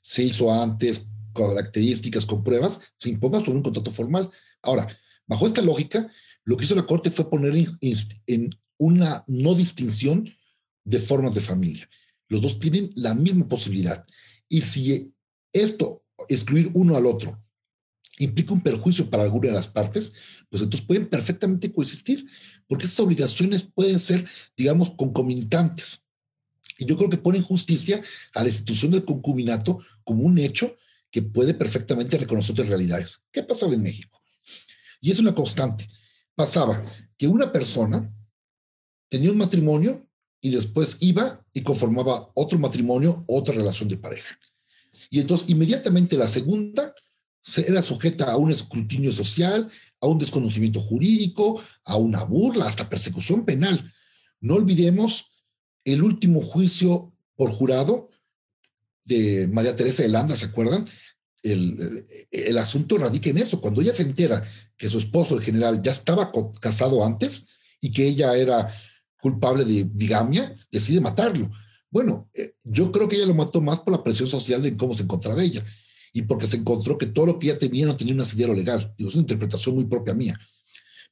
[0.00, 4.30] se hizo antes, con características, con pruebas, se imponga sobre un contrato formal.
[4.62, 4.88] Ahora,
[5.26, 6.10] Bajo esta lógica,
[6.44, 7.54] lo que hizo la Corte fue poner
[8.26, 10.28] en, una no distinción
[10.84, 11.88] de formas de familia.
[12.28, 14.04] Los dos tienen la misma posibilidad.
[14.48, 15.14] Y si
[15.52, 17.42] esto, excluir uno al otro,
[18.18, 20.12] implica un perjuicio para alguna de las partes,
[20.48, 22.26] pues entonces pueden perfectamente coexistir,
[22.66, 26.04] porque esas obligaciones pueden ser, digamos, concomitantes.
[26.78, 28.02] Y yo creo que pone justicia
[28.34, 30.76] a la institución del concubinato como un hecho
[31.10, 33.22] que puede perfectamente reconocer otras realidades.
[33.30, 34.20] ¿Qué pasaba en México?
[35.00, 35.88] Y es una constante.
[36.34, 36.82] pasaba
[37.16, 38.12] que una persona
[39.08, 40.08] tenía un matrimonio
[40.40, 44.36] y después iba y conformaba otro matrimonio, otra relación de pareja.
[45.10, 46.92] Y entonces inmediatamente la segunda
[47.56, 49.70] era sujeta a un escrutinio social,
[50.00, 53.92] a un desconocimiento jurídico, a una burla, hasta persecución penal.
[54.40, 55.32] No olvidemos
[55.84, 58.08] el último juicio por jurado
[59.04, 60.88] de María Teresa de Landa, ¿se acuerdan?
[61.42, 63.60] El, el, asunto radica en eso.
[63.60, 64.42] Cuando ella se entera
[64.78, 67.46] que su esposo, el general, ya estaba casado antes
[67.80, 68.74] y que ella era
[69.20, 71.50] culpable de bigamia, decide matarlo.
[71.90, 74.94] Bueno, eh, yo creo que ella lo mató más por la presión social de cómo
[74.94, 75.64] se encontraba ella
[76.16, 78.94] y porque se encontró que todo lo que ella tenía no tenía un asidero legal.
[78.96, 80.38] Digo, es una interpretación muy propia mía.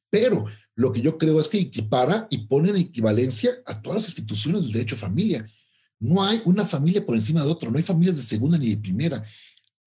[0.09, 0.44] Pero
[0.76, 4.62] lo que yo creo es que equipara y pone en equivalencia a todas las instituciones
[4.62, 5.44] del derecho a familia.
[5.98, 8.76] No hay una familia por encima de otra, no hay familias de segunda ni de
[8.76, 9.24] primera.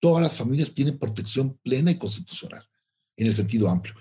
[0.02, 2.66] Todas las familias tienen protección plena y constitucional,
[3.16, 3.96] en el sentido amplio.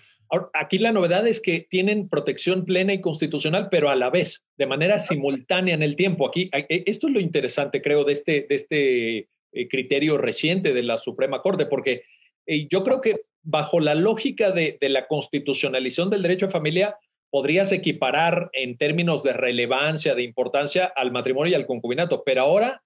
[0.52, 4.66] aquí la novedad es que tienen protección plena y constitucional, pero a la vez, de
[4.66, 6.26] manera simultánea en el tiempo.
[6.26, 10.82] Aquí, e, esto es lo interesante, creo, de este, de este eh, criterio reciente de
[10.82, 12.02] la Suprema Corte, porque
[12.46, 16.96] eh, yo creo que bajo la lógica de, la constitucionalización del derecho a familia,
[17.30, 22.82] podrías equiparar en términos de relevancia, de importancia al matrimonio y al concubinato, pero ahora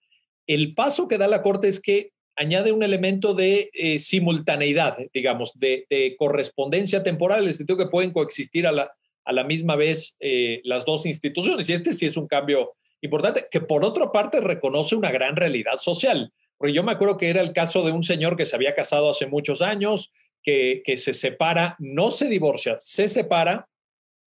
[0.46, 5.58] el paso que da la Corte es que añade un elemento de eh, simultaneidad, digamos,
[5.58, 5.86] de,
[6.18, 8.92] correspondencia temporal, en el sentido que pueden coexistir a la,
[9.24, 10.16] a la misma vez
[10.64, 11.68] las dos instituciones.
[11.68, 15.78] Y este sí es un cambio importante, que por otra parte reconoce una gran realidad
[15.78, 16.32] social.
[16.58, 19.08] Porque yo me acuerdo que era el caso de un señor que se había casado
[19.08, 23.68] hace muchos años, que, que se separa, no se divorcia, se separa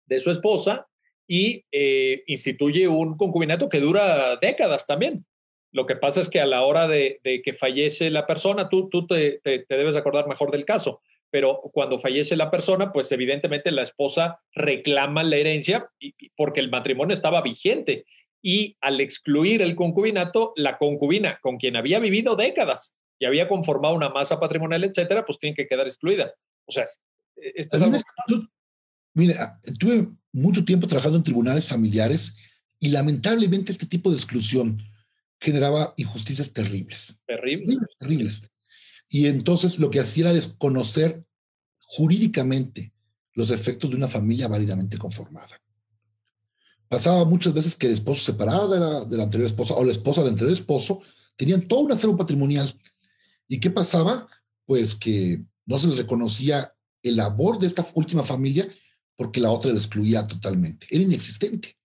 [0.05, 0.87] de su esposa
[1.27, 5.25] y eh, instituye un concubinato que dura décadas también.
[5.71, 9.05] Lo que pasa es que a la hora de, que fallece la persona, tú, tú
[9.05, 13.83] te, te, debes acordar mejor del caso, pero cuando fallece la persona, pues evidentemente la
[13.83, 15.89] esposa reclama la herencia
[16.37, 18.05] porque el matrimonio estaba vigente
[18.41, 23.95] y al excluir el concubinato, la concubina con quien había vivido décadas y había conformado
[23.95, 26.33] una masa patrimonial, etcétera, pues tiene que quedar excluida.
[26.65, 26.87] O sea,
[27.35, 27.97] e-, esto es algo...
[29.13, 32.35] Mira, tuve mucho tiempo trabajando en tribunales familiares
[32.79, 34.79] y lamentablemente este tipo de exclusión
[35.39, 37.19] generaba injusticias terribles.
[37.25, 37.79] Terribles.
[37.99, 38.51] Terribles.
[39.09, 41.23] Y entonces lo que hacía era desconocer
[41.79, 42.93] jurídicamente
[43.33, 45.61] los efectos de una familia válidamente conformada.
[46.89, 49.91] Pasaba muchas veces que el esposo separado de la, de la anterior esposa o la
[49.91, 51.01] esposa del anterior esposo
[51.35, 52.73] tenían todo un acervo patrimonial.
[53.47, 54.27] ¿Y qué pasaba?
[54.65, 56.73] Pues que no se le reconocía
[57.03, 58.67] el labor de esta última familia
[59.15, 60.87] porque la otra la excluía totalmente.
[60.89, 61.75] Era inexistente.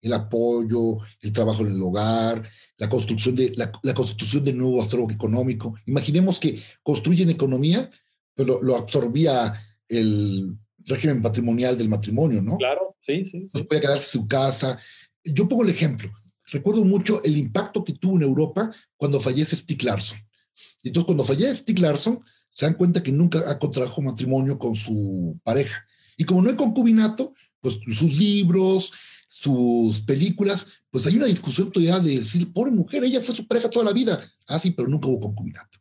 [0.00, 4.80] El apoyo, el trabajo en el hogar, la construcción de, la, la constitución de nuevo
[4.80, 5.74] acervo económico.
[5.86, 7.90] Imaginemos que construyen economía,
[8.34, 10.56] pero lo absorbía el
[10.88, 12.56] régimen patrimonial del matrimonio, ¿no?
[12.56, 13.46] Claro, sí, sí.
[13.48, 13.62] sí.
[13.64, 14.80] puede quedarse su casa.
[15.24, 16.10] Yo pongo el ejemplo.
[16.46, 20.18] Recuerdo mucho el impacto que tuvo en Europa cuando fallece Stieg Larsson.
[20.82, 22.20] Entonces, cuando fallece Stieg Larsson,
[22.50, 25.84] se dan cuenta que nunca ha contrajo matrimonio con su pareja.
[26.16, 28.92] Y como no hay concubinato, pues sus libros,
[29.28, 33.68] sus películas, pues hay una discusión todavía de decir, pobre mujer, ella fue su pareja
[33.68, 34.32] toda la vida.
[34.46, 35.78] Ah, sí, pero nunca hubo concubinato.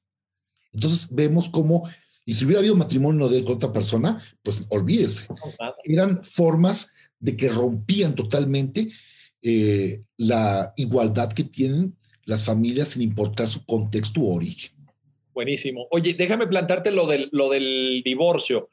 [0.74, 1.90] Entonces vemos cómo
[2.28, 5.28] y si hubiera habido matrimonio de otra persona, pues olvídese.
[5.86, 8.90] Eran formas de que rompían totalmente
[9.42, 14.74] eh, la igualdad que tienen las familias sin importar su contexto u origen.
[15.34, 15.88] Buenísimo.
[15.90, 18.68] Oye, déjame plantarte lo del, lo del divorcio.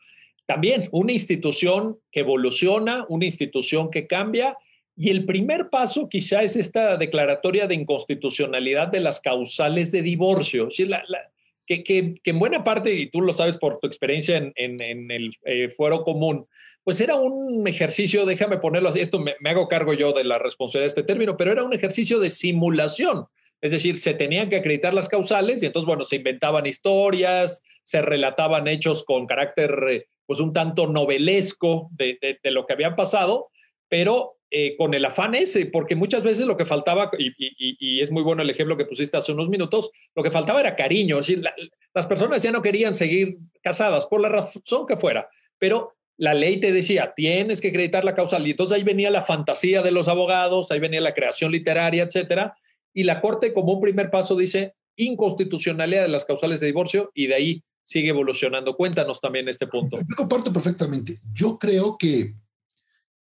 [0.47, 4.59] También una institución que evoluciona, una institución que cambia.
[4.97, 10.71] Y el primer paso quizá es esta declaratoria de inconstitucionalidad de las causales de divorcio.
[10.89, 11.21] La, la,
[11.67, 16.05] que, en buena parte, y tú lo sabes por tu experiencia en, el eh, fuero
[16.05, 16.47] común,
[16.83, 20.85] pues era un ejercicio, déjame ponerlo así, esto me, hago cargo yo de la responsabilidad
[20.85, 23.27] de este término, pero era un ejercicio de simulación.
[23.61, 28.03] Es decir, se tenían que acreditar las causales y entonces, bueno, se inventaban historias, se
[28.03, 33.49] relataban hechos con carácter, eh, pues un tanto novelesco de, de lo que habían pasado,
[33.89, 38.23] pero eh, con el afán ese, porque muchas veces lo que faltaba, y, es muy
[38.23, 41.45] bueno el ejemplo que pusiste hace unos minutos, lo que faltaba era cariño, es decir,
[41.93, 45.29] las personas ya no querían seguir casadas por la razón que fuera,
[45.59, 49.23] pero la ley te decía, tienes que acreditar la causal, y entonces ahí venía la
[49.23, 52.55] fantasía de los abogados, ahí venía la creación literaria, etcétera,
[52.93, 57.27] y la Corte como un primer paso dice inconstitucionalidad de las causales de divorcio, y
[57.27, 58.77] de ahí sigue evolucionando.
[58.77, 59.99] Cuéntanos también este punto.
[59.99, 61.19] Yo comparto perfectamente.
[61.33, 62.35] Yo creo que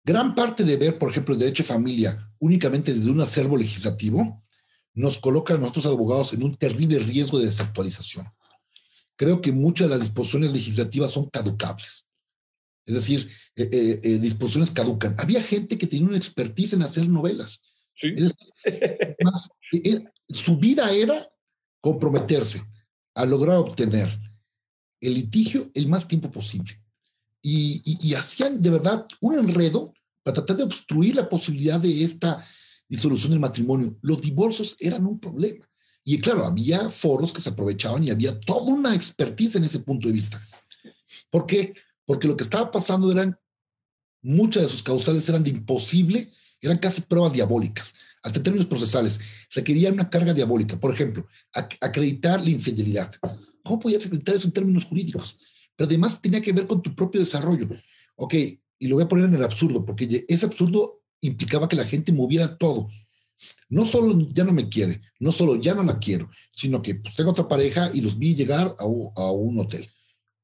[0.04, 4.44] Gran parte de ver, por ejemplo, el derecho de familia únicamente desde un acervo legislativo
[4.94, 8.28] nos coloca a nuestros abogados en un terrible riesgo de desactualización.
[9.16, 12.06] Creo que muchas de las disposiciones legislativas son caducables.
[12.86, 15.16] Es decir, eh, eh, disposiciones caducan.
[15.18, 17.62] Había gente que tenía una expertise en hacer novelas.
[17.96, 18.14] Sí.
[20.28, 21.30] su vida era
[21.80, 22.62] comprometerse
[23.14, 24.20] a lograr obtener
[25.00, 26.83] el litigio el más tiempo posible.
[27.46, 32.44] Y, hacían de verdad un enredo para tratar de obstruir la posibilidad de esta
[32.88, 33.98] disolución del matrimonio.
[34.02, 35.68] Los divorcios eran un problema.
[36.06, 40.08] Y claro, había foros que se aprovechaban y había toda una expertise en ese punto
[40.08, 40.42] de vista.
[41.30, 41.74] ¿Por qué?
[42.06, 43.38] Porque lo que estaba pasando eran,
[44.22, 46.32] muchas de sus causales eran de imposible,
[46.62, 49.20] eran casi pruebas diabólicas, hasta términos procesales.
[49.54, 50.80] Requerían una carga diabólica.
[50.80, 53.14] Por ejemplo, acreditar la infidelidad.
[53.64, 55.38] ¿Cómo podías acreditar eso en términos jurídicos?
[55.76, 57.68] Pero además tenía que ver con tu propio desarrollo.
[58.16, 58.34] Ok,
[58.80, 62.12] y lo voy a poner en el absurdo, porque ese absurdo implicaba que la gente
[62.12, 62.90] moviera todo.
[63.70, 67.16] No solo ya no me quiere, no solo ya no la quiero, sino que pues,
[67.16, 69.90] tengo otra pareja y los vi llegar a, a un hotel.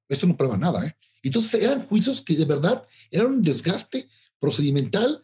[0.08, 0.96] Esto no prueba nada, ¿eh?
[1.22, 4.08] Entonces eran juicios que de verdad eran un desgaste
[4.40, 5.22] procedimental,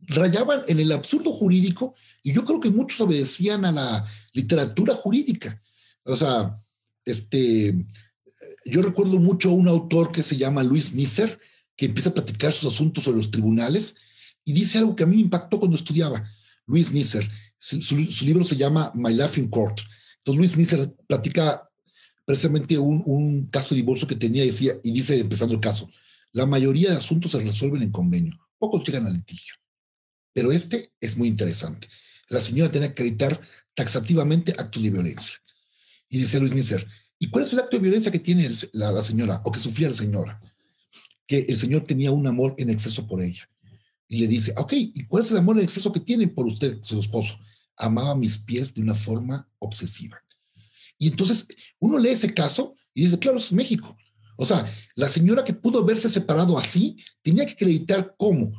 [0.00, 5.60] rayaban en el absurdo jurídico y yo creo que muchos obedecían a la literatura jurídica.
[6.04, 6.60] O sea,
[7.04, 7.74] este,
[8.68, 11.38] yo recuerdo mucho a un autor que se llama Luis Nisser,
[11.76, 13.96] que empieza a platicar sus asuntos sobre los tribunales
[14.44, 16.28] y dice algo que a mí me impactó cuando estudiaba.
[16.66, 19.78] Luis Nisser, su, libro se llama My Life in Court.
[20.18, 21.68] Entonces Luis Nisser platica
[22.24, 25.90] precisamente un, caso de divorcio que tenía y, decía, y dice, empezando el caso,
[26.32, 29.54] la mayoría de asuntos se resuelven en convenio, pocos llegan al litigio.
[30.34, 31.88] Pero este es muy interesante.
[32.28, 33.40] La señora tiene que acreditar
[33.74, 35.36] taxativamente actos de violencia.
[36.08, 36.86] Y dice Luis Miser,
[37.18, 39.94] ¿y cuál es el acto de violencia que tiene la, señora o que sufría la
[39.94, 40.40] señora?
[41.26, 43.48] Que el señor tenía un amor en exceso por ella.
[44.06, 46.78] Y le dice, ok, ¿y cuál es el amor en exceso que tiene por usted,
[46.82, 47.38] su esposo?
[47.76, 50.22] Amaba mis pies de una forma obsesiva.
[50.96, 51.46] Y entonces
[51.78, 53.96] uno lee ese caso y dice, claro, es México.
[54.36, 58.52] O sea, la señora que pudo verse separado así tenía que acreditar cómo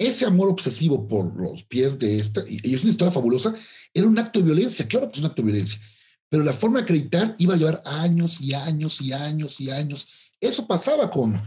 [0.00, 3.54] ese amor obsesivo por los pies de esta, y es una historia fabulosa,
[3.92, 5.78] era un acto de violencia, claro que es un acto de violencia,
[6.30, 10.08] pero la forma de acreditar iba a llevar años y años y años y años.
[10.40, 11.42] Eso pasaba con,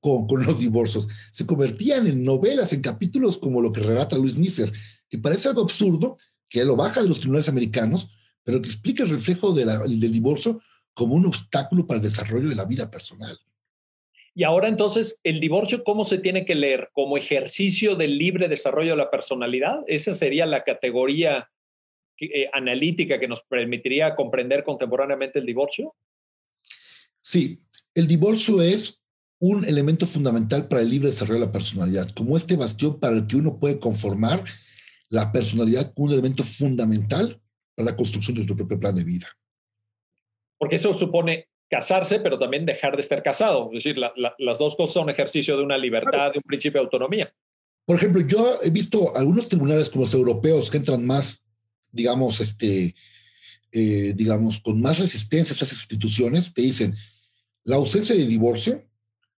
[0.00, 1.08] con, los divorcios.
[1.32, 4.72] Se convertían en novelas, en capítulos como lo que relata Luis Nisser,
[5.08, 6.16] que parece algo absurdo,
[6.48, 8.12] que lo baja de los tribunales americanos,
[8.44, 10.62] pero que explica el reflejo del divorcio
[10.94, 13.36] como un obstáculo para el desarrollo de la vida personal.
[14.32, 16.90] Y ahora entonces, ¿el divorcio cómo se tiene que leer?
[16.92, 19.80] ¿Como ejercicio del libre desarrollo de la personalidad?
[19.88, 21.50] Esa sería la categoría
[22.20, 25.94] eh, analítica que nos permitiría comprender contemporáneamente el divorcio.
[27.20, 27.60] Sí,
[27.94, 29.02] el divorcio es
[29.38, 33.26] un elemento fundamental para el libre desarrollo de la personalidad, como este bastión para el
[33.26, 34.44] que uno puede conformar
[35.08, 37.40] la personalidad como un elemento fundamental
[37.82, 39.26] la construcción de tu propio plan de vida.
[40.58, 43.68] Porque eso supone casarse, pero también dejar de estar casado.
[43.72, 47.32] Es decir, las dos cosas son ejercicio de una libertad, de un principio de autonomía.
[47.86, 51.42] Por ejemplo, yo he visto algunos tribunales como los europeos que entran más,
[51.92, 52.94] digamos, este,
[53.72, 56.96] eh, digamos, con más resistencia a esas instituciones, te dicen,
[57.64, 58.84] la ausencia de divorcio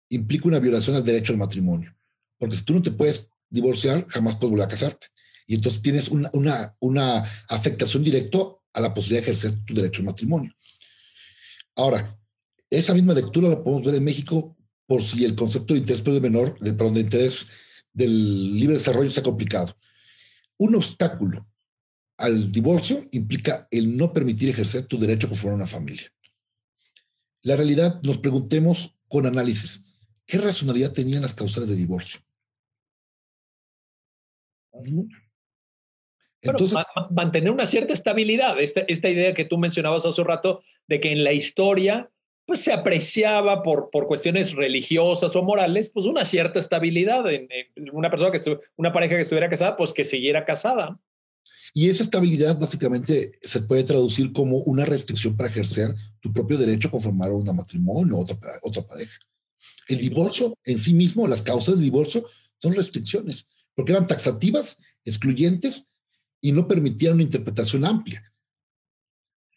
[0.09, 1.95] implica una violación al derecho al matrimonio.
[2.37, 5.07] Porque si tú no te puedes divorciar, jamás puedes volver a casarte
[5.47, 8.39] y entonces tienes una, una, una afectación directa
[8.73, 10.53] a la posibilidad de ejercer tu derecho al matrimonio.
[11.75, 12.17] Ahora,
[12.69, 14.55] esa misma lectura la podemos ver en México
[14.87, 17.47] por si el concepto de interés de menor, de, perdón, de interés
[17.91, 19.77] del libre desarrollo ha complicado.
[20.57, 21.47] Un obstáculo
[22.23, 26.09] al divorcio implica el no permitir ejercer tu derecho a conformar una familia.
[27.41, 29.83] La realidad, nos preguntemos con análisis,
[30.25, 32.21] ¿qué racionalidad tenían las causales de divorcio?
[36.41, 36.77] Entonces,
[37.11, 41.11] mantener una cierta estabilidad, esta, esta idea que tú mencionabas hace un rato, de que
[41.11, 42.09] en la historia
[42.45, 47.49] pues se apreciaba por, por cuestiones religiosas o morales, pues una cierta estabilidad en,
[47.91, 50.97] una persona que una pareja que estuviera casada, pues que siguiera casada.
[51.73, 56.87] Y esa estabilidad básicamente se puede traducir como una restricción para ejercer tu propio derecho
[56.87, 59.17] a conformar un matrimonio o otra, otra pareja.
[59.87, 62.25] El divorcio en sí mismo, las causas del divorcio
[62.61, 65.89] son restricciones, porque eran taxativas, excluyentes
[66.39, 68.23] y no permitía una interpretación amplia.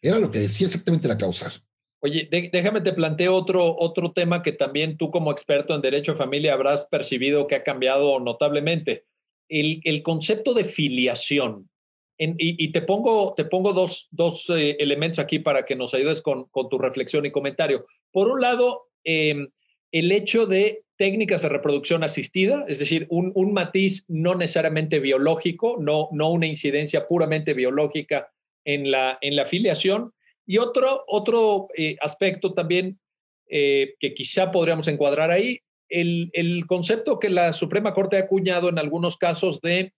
[0.01, 1.51] Era lo que decía exactamente la causa.
[1.99, 6.17] Oye, déjame te planteo otro, otro tema que también tú como experto en derecho de
[6.17, 9.05] familia habrás percibido que ha cambiado notablemente.
[9.49, 11.69] El, el concepto de filiación.
[12.17, 16.45] Y, te pongo, te pongo dos, dos eh, elementos aquí para que nos ayudes con,
[16.45, 17.85] con, tu reflexión y comentario.
[18.11, 19.49] Por un lado, em,
[19.91, 26.09] el hecho de técnicas de reproducción asistida, es decir, un, matiz no necesariamente biológico, no,
[26.11, 28.31] no una incidencia puramente biológica
[28.65, 30.13] en la, en la filiación.
[30.45, 32.99] Y otro, otro eh, aspecto también
[33.47, 35.59] eh, que quizá podríamos encuadrar ahí,
[35.89, 39.93] el, el concepto que la Suprema Corte ha acuñado en algunos casos de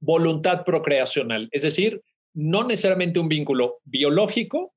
[0.00, 2.02] voluntad procreacional, es decir,
[2.34, 4.74] no necesariamente un vínculo biológico,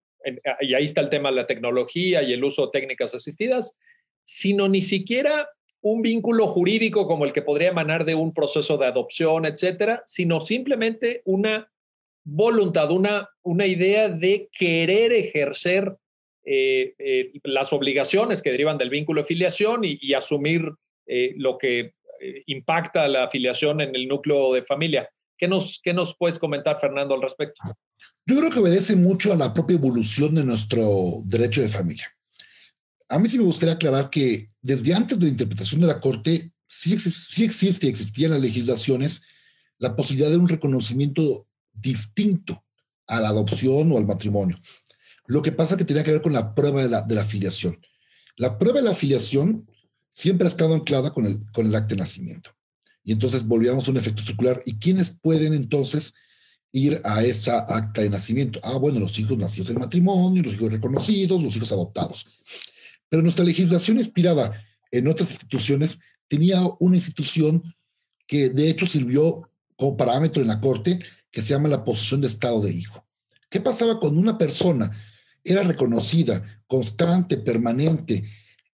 [0.61, 3.77] y ahí está el tema de la tecnología y el uso de técnicas asistidas,
[4.23, 5.49] sino ni siquiera
[5.81, 10.39] un vínculo jurídico como el que podría emanar de un proceso de adopción, etcétera, sino
[10.39, 11.69] simplemente una
[12.23, 15.97] voluntad, una, una idea de querer ejercer
[16.45, 20.71] eh, eh, las obligaciones que derivan del vínculo de filiación y, asumir
[21.05, 21.93] eh, lo que
[22.47, 25.09] impacta la afiliación en el núcleo de familia.
[25.37, 27.61] ¿Qué nos, ¿Qué nos puedes comentar, Fernando, al respecto?
[28.25, 32.07] Yo creo que obedece mucho a la propia evolución de nuestro derecho de familia.
[33.09, 36.51] A mí sí me gustaría aclarar que desde antes de la interpretación de la Corte,
[36.67, 39.23] sí, sí existe y existía en las legislaciones
[39.77, 42.63] la posibilidad de un reconocimiento distinto
[43.07, 44.57] a la adopción o al matrimonio.
[45.25, 47.79] Lo que pasa que tenía que ver con la prueba de la, de la afiliación.
[48.37, 49.69] La prueba de la afiliación
[50.13, 52.51] siempre ha estado anclada con el, con el acta de nacimiento.
[53.03, 54.61] Y entonces volvíamos a un efecto circular.
[54.65, 56.13] ¿Y quiénes pueden entonces
[56.71, 58.59] ir a esa acta de nacimiento?
[58.63, 62.27] Ah, bueno, los hijos nacidos en matrimonio, los hijos reconocidos, los hijos adoptados.
[63.09, 67.75] Pero nuestra legislación inspirada en otras instituciones tenía una institución
[68.25, 70.99] que de hecho sirvió como parámetro en la Corte,
[71.29, 73.05] que se llama la posición de estado de hijo.
[73.49, 74.91] ¿Qué pasaba cuando una persona
[75.43, 78.23] era reconocida, constante, permanente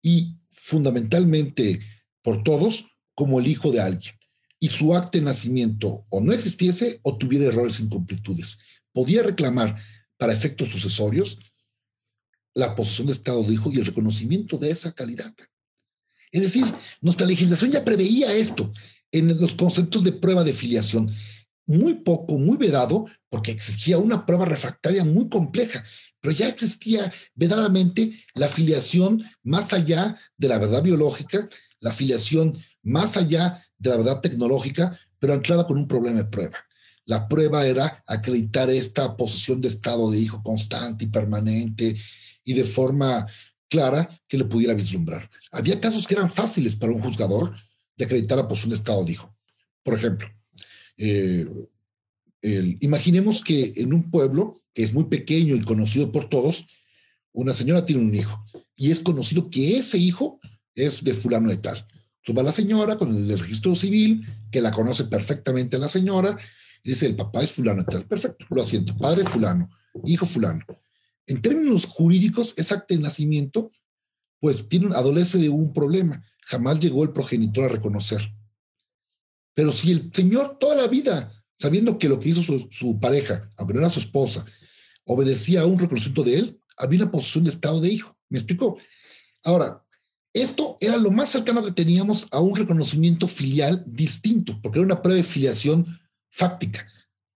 [0.01, 1.79] y fundamentalmente
[2.21, 4.17] por todos como el hijo de alguien?
[4.59, 8.57] y su acta de nacimiento o no existiese o tuviera errores e incomplitudes.
[8.91, 9.77] Podía reclamar
[10.17, 11.39] para efectos sucesorios
[12.53, 15.33] la posición de Estado de hijo y el reconocimiento de esa calidad.
[16.31, 16.65] Es decir,
[17.01, 18.73] nuestra legislación ya preveía esto
[19.11, 21.11] en los conceptos de prueba de filiación.
[21.67, 25.85] Muy poco, muy vedado, porque existía una prueba refractaria muy compleja,
[26.21, 31.49] pero ya existía vedadamente la filiación más allá de la verdad biológica,
[31.79, 36.57] la filiación más allá de la verdad tecnológica, pero anclada con un problema de prueba.
[37.05, 41.95] La prueba era acreditar esta posición de estado de hijo constante y permanente
[42.43, 43.27] y de forma
[43.69, 45.29] clara que le pudiera vislumbrar.
[45.51, 47.55] Había casos que eran fáciles para un juzgador
[47.95, 49.35] de acreditar la posición de estado de hijo.
[49.83, 50.27] Por ejemplo,
[50.97, 51.45] eh,
[52.79, 56.67] imaginemos que en un pueblo que es muy pequeño y conocido por todos,
[57.31, 58.43] una señora tiene un hijo
[58.75, 60.39] y es conocido que ese hijo
[60.75, 61.85] es de fulano de tal.
[62.23, 66.37] Tú la señora con el registro civil, que la conoce perfectamente la señora,
[66.83, 68.05] y dice, el papá es fulano tal.
[68.05, 68.95] Perfecto, lo asiento.
[68.97, 69.69] Padre fulano,
[70.05, 70.65] hijo fulano.
[71.25, 73.71] En términos jurídicos, ese acta de nacimiento,
[74.39, 76.21] pues tiene, adolece de un problema.
[76.41, 78.29] Jamás llegó el progenitor a reconocer.
[79.53, 83.73] Pero si el señor toda la vida, sabiendo que lo que hizo su, pareja, aunque
[83.73, 84.45] no era su esposa,
[85.05, 88.15] obedecía a un reconocimiento de él, había una posición de estado de hijo.
[88.29, 88.77] ¿Me explicó?
[89.43, 89.83] Ahora,
[90.33, 95.01] esto era lo más cercano que teníamos a un reconocimiento filial distinto, porque era una
[95.01, 95.99] prueba de filiación
[96.29, 96.87] fáctica,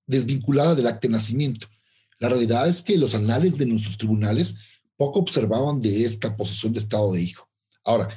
[0.05, 1.67] desvinculada del acta de nacimiento.
[2.19, 4.55] La realidad es que los anales de nuestros tribunales
[4.95, 7.49] poco observaban de esta posesión de estado de hijo.
[7.83, 8.09] Ahora,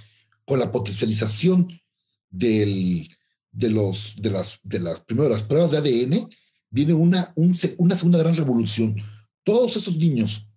[0.45, 1.81] con la potencialización
[2.29, 3.14] del,
[3.55, 6.29] de, los, de, las, de las, primero, pruebas de ADN,
[6.71, 8.97] viene una, una segunda gran revolución.
[9.45, 10.49] Todos esos niños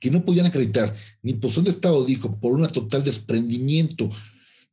[0.00, 4.10] que no podían acreditar ni posición de Estado dijo por un total desprendimiento,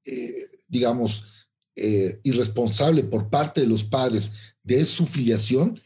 [0.04, 0.34] eh,
[0.68, 1.26] digamos,
[1.76, 4.34] eh, irresponsable por parte de los padres
[4.64, 5.80] de su filiación,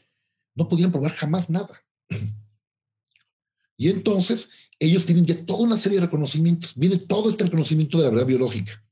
[0.56, 1.84] no podían probar jamás nada.
[3.76, 8.06] Y entonces ellos tienen ya toda una serie de reconocimientos, viene todo este reconocimiento de
[8.06, 8.84] la verdad biológica.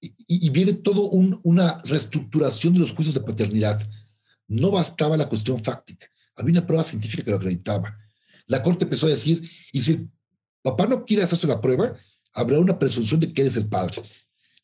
[0.00, 3.86] Y, viene todo una reestructuración de los juicios de paternidad.
[4.48, 7.96] No bastaba la cuestión fáctica, había una prueba científica que lo acreditaba
[8.50, 10.08] la corte empezó a decir, y si
[10.60, 11.96] papá no quiere hacerse la prueba,
[12.32, 14.02] habrá una presunción de que es el padre.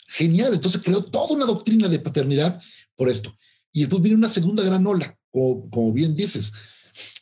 [0.09, 2.61] Genial, entonces creó toda una doctrina de paternidad
[2.97, 3.39] por esto.
[3.70, 6.53] Y después viene una segunda gran ola, como, bien dices.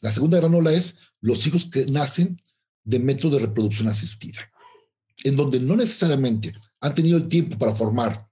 [0.01, 2.41] La segunda gran ola es los hijos que nacen
[2.83, 4.51] de método de reproducción asistida,
[5.23, 6.55] en donde no necesariamente
[6.85, 8.29] han tenido el tiempo para formar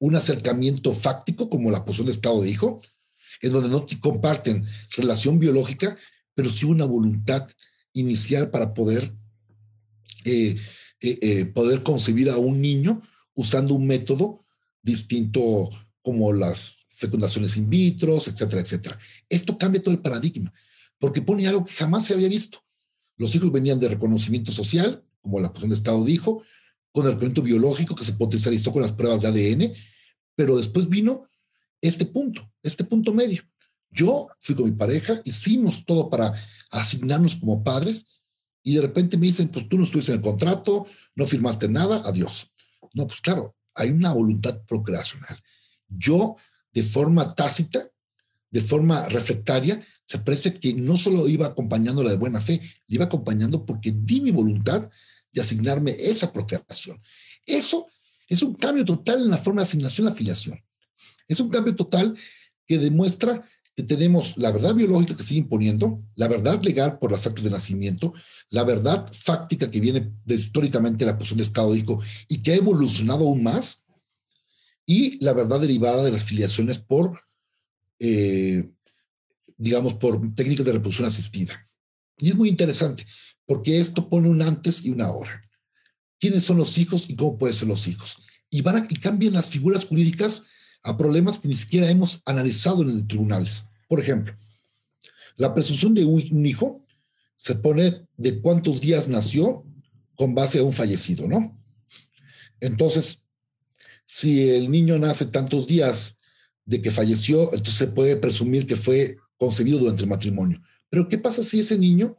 [0.00, 2.82] un acercamiento fáctico como la posición de estado de hijo,
[3.40, 4.66] en donde no comparten
[4.96, 5.96] relación biológica,
[6.34, 7.48] pero sí una voluntad
[7.92, 9.14] inicial para poder,
[10.24, 10.56] eh,
[11.00, 13.00] eh, eh, poder concebir a un niño
[13.34, 14.44] usando un método
[14.82, 15.70] distinto
[16.02, 18.98] como las fecundaciones in vitro, etcétera, etcétera.
[19.28, 20.52] Esto cambia todo el paradigma,
[20.98, 22.58] porque pone algo que jamás se había visto.
[23.16, 26.42] Los hijos venían de reconocimiento social, como la posición de Estado dijo,
[26.92, 29.74] con el reconocimiento biológico que se potencializó con las pruebas de ADN,
[30.34, 31.28] pero después vino
[31.80, 33.42] este punto, este punto medio,
[33.90, 36.32] yo fui con mi pareja, hicimos todo para
[36.70, 38.20] asignarnos como padres
[38.62, 42.02] y de repente me dicen, pues tú no estuviste en el contrato, no firmaste nada,
[42.04, 42.52] adiós.
[42.92, 45.40] No, pues claro, hay una voluntad procreacional.
[45.88, 46.36] Yo,
[46.72, 47.90] de forma tácita,
[48.50, 53.64] de forma reflectaria, se parece que no solo iba acompañándola de buena fe, iba acompañando
[53.64, 54.90] porque di mi voluntad
[55.32, 57.00] de asignarme esa procreación.
[57.46, 57.86] Eso
[58.28, 60.62] es un cambio total en la forma de asignación de afiliación.
[61.28, 62.16] Es un cambio total
[62.66, 67.26] que demuestra que tenemos la verdad biológica que sigue imponiendo, la verdad legal por las
[67.26, 68.12] actas de nacimiento,
[68.50, 72.56] la verdad fáctica que viene de, históricamente de la posición de Estado y que ha
[72.56, 73.84] evolucionado aún más,
[74.84, 77.20] y la verdad derivada de las filiaciones por
[78.00, 78.70] eh,
[79.60, 81.68] digamos, por técnicas de reproducción asistida.
[82.18, 83.06] Y es muy interesante,
[83.50, 85.42] porque esto pone un antes y una ahora.
[86.20, 88.18] ¿Quiénes son los hijos y cómo pueden ser los hijos?
[88.48, 90.44] Y, van y cambian las figuras jurídicas
[90.84, 93.64] a problemas que ni siquiera hemos analizado en los tribunales.
[93.88, 94.36] Por ejemplo,
[95.34, 96.86] la presunción de un hijo
[97.38, 99.64] se pone de cuántos días nació
[100.14, 101.60] con base a un fallecido, ¿no?
[102.60, 103.24] Entonces,
[104.04, 106.16] si el niño nace tantos días
[106.66, 110.62] de que falleció, entonces se puede presumir que fue concebido durante el matrimonio.
[110.88, 112.16] Pero ¿qué pasa si ese niño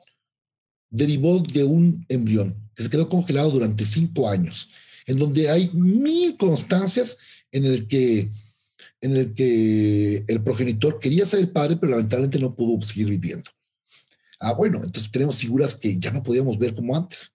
[0.92, 4.70] derivó de un embrión que se quedó congelado durante cinco años,
[5.08, 7.18] en donde hay mil constancias
[7.52, 8.30] en el que
[9.00, 13.50] en el que el progenitor quería ser el padre, pero lamentablemente no pudo seguir viviendo.
[14.40, 17.34] Ah, bueno, entonces tenemos figuras que ya no podíamos ver como antes.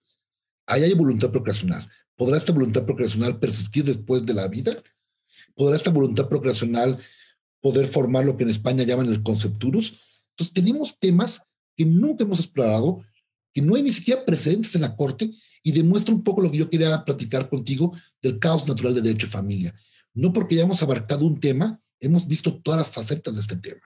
[0.65, 1.89] Ahí hay voluntad procreacional.
[2.15, 4.77] ¿Podrá esta voluntad procreacional persistir después de la vida?
[5.55, 6.99] ¿Podrá esta voluntad procreacional
[7.61, 9.99] poder formar lo que en España llaman el concepturus.
[10.31, 11.41] Entonces tenemos temas
[11.75, 13.03] que nunca hemos explorado,
[13.57, 15.31] que no hay ni siquiera precedentes en la Corte
[15.63, 17.91] y demuestra un poco lo que yo quería platicar contigo
[18.21, 19.73] del caos natural de derecho de familia.
[20.13, 23.81] No porque hayamos abarcado un tema, hemos visto todas las facetas de este tema.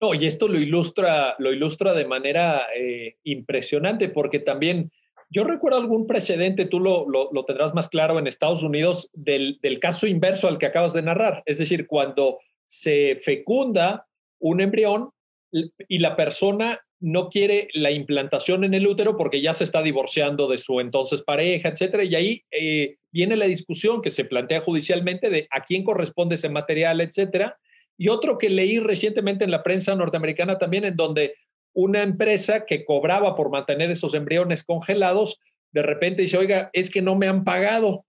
[0.00, 4.92] No, y esto lo ilustra, lo ilustra de manera eh, impresionante porque también
[5.28, 9.80] yo recuerdo algún precedente, tú lo, lo, tendrás más claro en Estados Unidos, del, del,
[9.80, 11.42] caso inverso al que acabas de narrar.
[11.46, 14.06] Es decir, cuando se fecunda
[14.38, 15.10] un embrión
[15.50, 20.48] y la persona no quiere la implantación en el útero porque ya se está divorciando
[20.48, 22.04] de su entonces pareja, etcétera.
[22.04, 26.48] Y ahí eh, viene la discusión que se plantea judicialmente de a quién corresponde ese
[26.48, 27.58] material, etcétera.
[27.98, 31.34] Y otro que leí recientemente en la prensa norteamericana también, en donde
[31.74, 35.40] una empresa que cobraba por mantener esos embriones congelados,
[35.72, 38.06] de repente dice, oiga, es que no me han pagado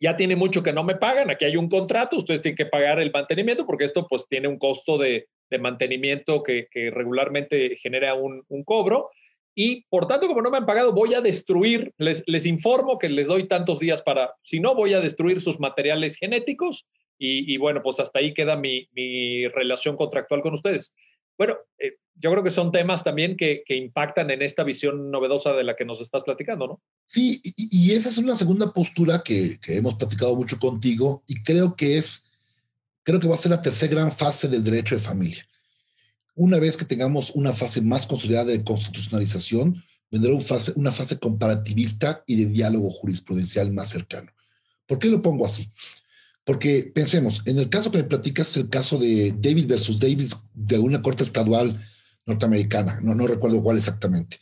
[0.00, 2.98] ya tiene mucho que no me pagan, aquí hay un contrato, ustedes tienen que pagar
[3.00, 5.28] el mantenimiento porque esto pues tiene un costo de,
[5.58, 9.10] mantenimiento que, regularmente genera un, cobro.
[9.54, 13.08] Y por tanto, como no me han pagado, voy a destruir, les, les informo que
[13.08, 16.86] les doy tantos días para, si no, voy a destruir sus materiales genéticos
[17.22, 20.94] y, bueno, pues hasta ahí queda mi, mi relación contractual con ustedes.
[21.36, 25.64] Bueno, eh, yo creo que son temas también que, impactan en esta visión novedosa de
[25.64, 26.82] la que nos estás platicando, ¿no?
[27.06, 31.96] Sí, y, esa es una segunda postura que, hemos platicado mucho contigo y creo que
[31.96, 32.24] es,
[33.02, 35.46] creo que va a ser la tercera gran fase del derecho de familia.
[36.34, 41.18] Una vez que tengamos una fase más consolidada de constitucionalización, vendrá una fase, una fase
[41.18, 44.32] comparativista y de diálogo jurisprudencial más cercano.
[44.86, 45.70] ¿Por qué lo pongo así?
[46.44, 50.78] Porque pensemos, en el caso que me platicas, el caso de David versus Davis de
[50.78, 51.80] una corte estadual
[52.26, 54.38] norteamericana, no, no recuerdo cuál exactamente.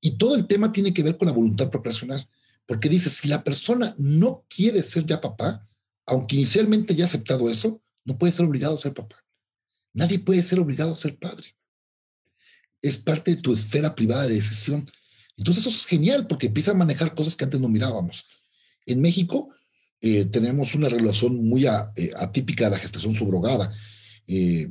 [0.00, 2.28] Y todo el tema tiene que ver con la voluntad procreacional,
[2.66, 5.67] porque dice, si la persona no quiere ser ya papá,
[6.08, 9.16] aunque inicialmente ya ha aceptado eso, no puede ser obligado a ser papá.
[9.92, 11.54] Nadie puede ser obligado a ser padre.
[12.80, 14.90] Es parte de tu esfera privada de decisión.
[15.36, 18.28] Entonces eso es genial porque empieza a manejar cosas que antes no mirábamos.
[18.86, 19.50] En México
[20.00, 23.72] eh, tenemos una relación muy eh, atípica de la gestación subrogada.
[24.26, 24.68] Eh,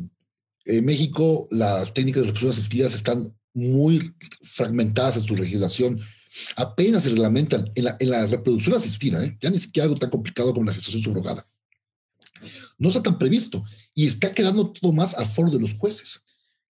[0.66, 6.02] en México, las técnicas de reproducción asistidas están muy fragmentadas en su legislación.
[6.56, 9.38] Apenas se reglamentan en la, reproducción asistida, ¿eh?
[9.42, 11.48] ya ni siquiera algo tan complicado como la gestación subrogada.
[12.78, 13.64] No está tan previsto
[13.94, 16.24] y está quedando todo más a foro de los jueces.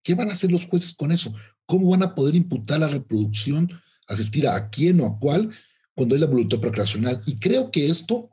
[0.04, 1.34] ¿Qué van a hacer los jueces con eso?
[1.66, 3.70] ¿Cómo van a poder imputar la reproducción
[4.08, 5.52] asistida a quién o a cuál
[5.94, 7.22] cuando hay la voluntad procreacional?
[7.26, 8.30] Y creo que esto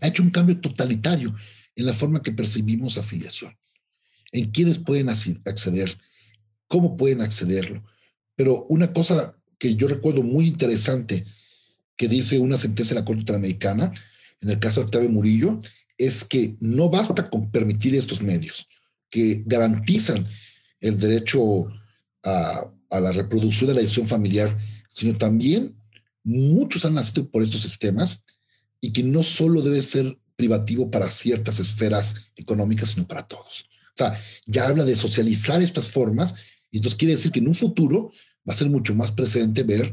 [0.00, 1.34] ha hecho un cambio totalitario
[1.76, 3.56] en la forma que percibimos afiliación
[4.32, 5.98] en quiénes pueden acceder,
[6.68, 7.84] cómo pueden accederlo.
[8.36, 11.26] Pero una cosa que yo recuerdo muy interesante
[11.96, 13.92] que dice una sentencia de la Corte Interamericana,
[14.40, 15.60] en el caso de Octavio Murillo,
[15.98, 18.68] es que no basta con permitir estos medios
[19.10, 20.26] que garantizan
[20.80, 21.68] el derecho
[22.24, 24.56] a, a la reproducción de la decisión familiar,
[24.88, 25.76] sino también
[26.24, 28.24] muchos han nacido por estos sistemas
[28.80, 33.68] y que no solo debe ser privativo para ciertas esferas económicas, sino para todos.
[33.94, 36.34] O sea, ya habla de socializar estas formas
[36.70, 38.12] y entonces quiere decir que en un futuro
[38.48, 39.92] va a ser mucho más presente ver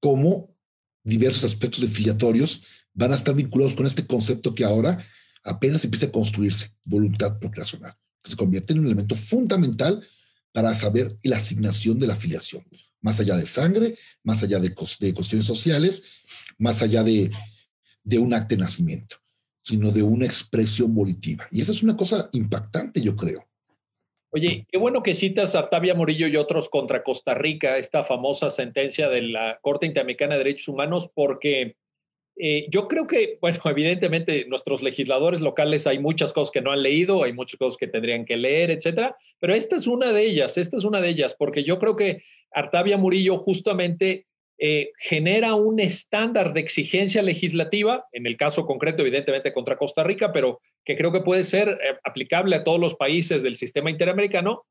[0.00, 0.54] cómo
[1.02, 2.64] diversos aspectos de filiatorios
[2.94, 5.04] van a estar vinculados con este concepto que ahora
[5.44, 10.06] apenas empieza a construirse, voluntad procreacional, que se convierte en un elemento fundamental
[10.52, 12.64] para saber la asignación de la filiación,
[13.00, 16.02] más allá de sangre, más allá de, de cuestiones sociales,
[16.58, 17.30] más allá de,
[18.02, 19.16] de un acto de nacimiento,
[19.62, 21.46] sino de una expresión volitiva.
[21.50, 23.47] Y esa es una cosa impactante, yo creo.
[24.30, 28.50] Oye, qué bueno que citas a Artavia Morillo y otros contra Costa Rica, esta famosa
[28.50, 31.76] sentencia de la Corte Interamericana de Derechos Humanos, porque
[32.36, 36.82] eh, yo creo que, bueno, evidentemente nuestros legisladores locales hay muchas cosas que no han
[36.82, 40.58] leído, hay muchas cosas que tendrían que leer, etcétera, pero esta es una de ellas,
[40.58, 42.22] esta es una de ellas, porque yo creo que
[42.52, 44.26] Artavia Murillo justamente
[44.60, 50.32] eh, genera un estándar de exigencia legislativa, en el caso concreto, evidentemente, contra Costa Rica,
[50.32, 54.66] pero que creo que puede ser eh, aplicable a todos los países del sistema interamericano,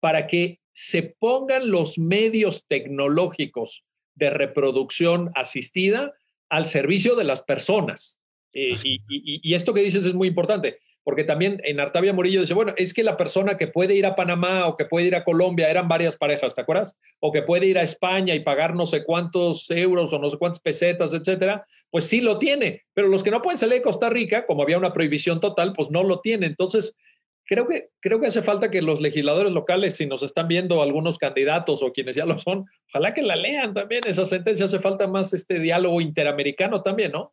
[0.00, 3.84] para que se pongan los medios tecnológicos
[4.16, 6.12] de reproducción asistida
[6.48, 8.18] al servicio de las personas.
[8.52, 8.72] Eh,
[9.08, 12.92] y, esto que dices es muy importante porque también en Artavia Murillo dice, bueno, es
[12.92, 15.86] que la persona que puede ir a Panamá o que puede ir a Colombia, eran
[15.86, 16.98] varias parejas, ¿te acuerdas?
[17.20, 20.36] O que puede ir a España y pagar no sé cuántos euros o no sé
[20.36, 24.10] cuántas pesetas, etcétera, pues sí lo tiene, pero los que no pueden salir de Costa
[24.10, 26.46] Rica, como había una prohibición total, pues no lo tiene.
[26.46, 26.96] Entonces,
[27.44, 31.18] creo que, creo que hace falta que los legisladores locales, si nos están viendo algunos
[31.18, 35.06] candidatos o quienes ya lo son, ojalá que la lean también, esa sentencia, hace falta
[35.06, 37.32] más este diálogo interamericano también, ¿no?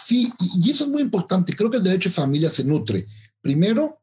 [0.00, 1.54] Sí, y eso es muy importante.
[1.54, 3.06] Creo que el derecho de familia se nutre,
[3.40, 4.00] primero,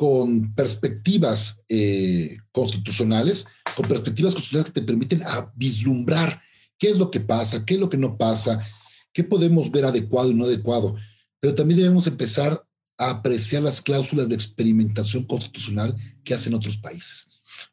[0.00, 3.44] con perspectivas eh, constitucionales,
[3.76, 5.22] con perspectivas constitucionales que te permiten
[5.54, 6.40] vislumbrar
[6.78, 8.66] qué es lo que pasa, qué es lo que no pasa,
[9.12, 10.96] qué podemos ver adecuado y no adecuado.
[11.38, 12.64] Pero también debemos empezar
[12.96, 15.94] a apreciar las cláusulas de experimentación constitucional
[16.24, 17.28] que hacen otros países.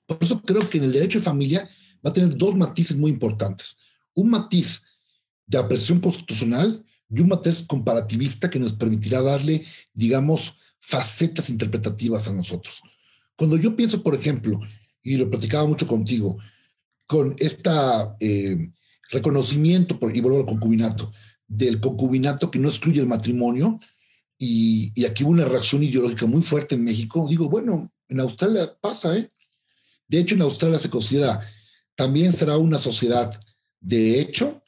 [0.05, 1.69] Por eso creo que en el derecho de familia
[2.05, 3.77] va a tener dos matices muy importantes.
[4.13, 4.81] Un matiz
[5.45, 12.33] de apreciación constitucional y un matiz comparativista que nos permitirá darle, digamos, facetas interpretativas a
[12.33, 12.81] nosotros.
[13.35, 14.59] Cuando yo pienso, por ejemplo,
[15.03, 16.37] y lo platicaba mucho contigo,
[17.05, 17.69] con este
[19.09, 21.13] reconocimiento, por, y vuelvo al concubinato,
[21.47, 23.79] del concubinato que no excluye el matrimonio,
[24.37, 28.71] y, y, aquí hubo una reacción ideológica muy fuerte en México, digo, bueno, en Australia
[28.79, 29.31] pasa, ¿eh?
[30.07, 31.41] De hecho, en Australia se considera,
[31.95, 33.37] también será una sociedad
[33.79, 34.63] de hecho,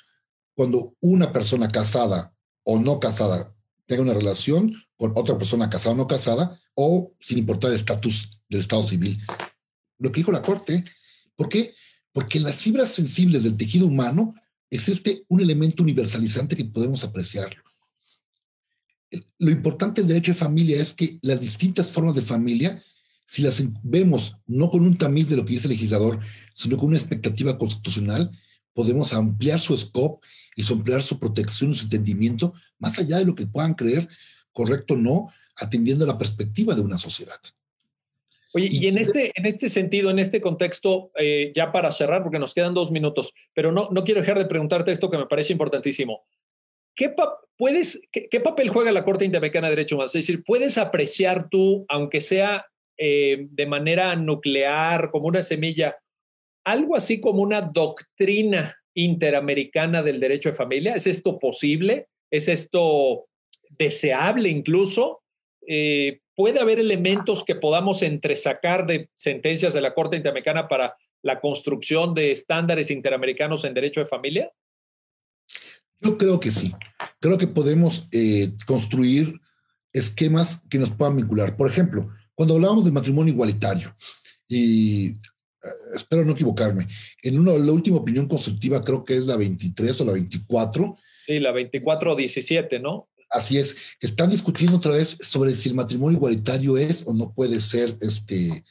[0.60, 3.56] cuando una persona casada o no casada
[3.86, 8.42] tenga una relación con otra persona casada o no casada, o sin importar el estatus
[8.50, 9.22] del Estado civil.
[10.00, 10.84] Lo que dijo la Corte.
[11.38, 11.74] ¿Por qué?
[12.12, 14.36] Porque en las fibras sensibles del tejido humano
[14.70, 17.64] existe un elemento universalizante que podemos apreciarlo.
[19.38, 22.84] Lo importante del derecho de familia es que las distintas formas de familia,
[23.26, 26.20] si las vemos no con un tamiz de lo que dice el legislador,
[26.54, 28.30] sino con una expectativa constitucional,
[28.80, 30.26] podemos ampliar su scope
[30.56, 34.08] y ampliar su protección y su entendimiento más allá de lo que puedan creer
[34.54, 35.28] correcto o no,
[35.58, 37.36] atendiendo la perspectiva de una sociedad.
[38.54, 42.40] Oye, y, en, este, en este sentido, en este contexto, eh, ya para cerrar, porque
[42.40, 45.52] nos quedan dos minutos, pero no, no quiero dejar de preguntarte esto que me parece
[45.52, 46.24] importantísimo.
[46.96, 47.14] ¿Qué,
[47.58, 50.16] puedes, qué, papel juega la Corte Interamericana de Derechos Humanos?
[50.16, 52.66] Es decir, ¿puedes apreciar tú, aunque sea
[52.98, 55.98] eh, de manera nuclear, como una semilla,
[56.70, 60.94] algo así como una doctrina interamericana del derecho de familia?
[60.94, 62.08] ¿Es esto posible?
[62.32, 63.28] ¿Es esto
[63.70, 65.22] deseable incluso?
[65.68, 71.40] Eh, ¿Puede haber elementos que podamos entresacar de sentencias de la Corte Interamericana para la
[71.42, 74.52] construcción de estándares interamericanos en derecho de familia?
[76.00, 76.72] Yo creo que sí.
[77.20, 79.34] Creo que podemos eh, construir
[79.92, 81.58] esquemas que nos puedan vincular.
[81.58, 83.94] Por ejemplo, cuando hablábamos del matrimonio igualitario,
[84.48, 85.14] y
[85.94, 86.88] espero no equivocarme,
[87.22, 90.98] en una, la última opinión constructiva creo que es la 23 o la 24.
[91.18, 93.10] Sí, la 24 o 17, ¿no?
[93.30, 93.78] Así es.
[94.00, 98.64] Están discutiendo otra vez sobre si el matrimonio igualitario es o no puede ser este,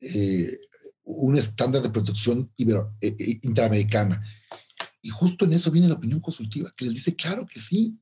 [0.00, 0.58] eh,
[1.04, 4.22] un estándar de protección eh, interamericana.
[5.00, 7.96] Y justo en eso viene la opinión consultiva, que les dice, claro que sí.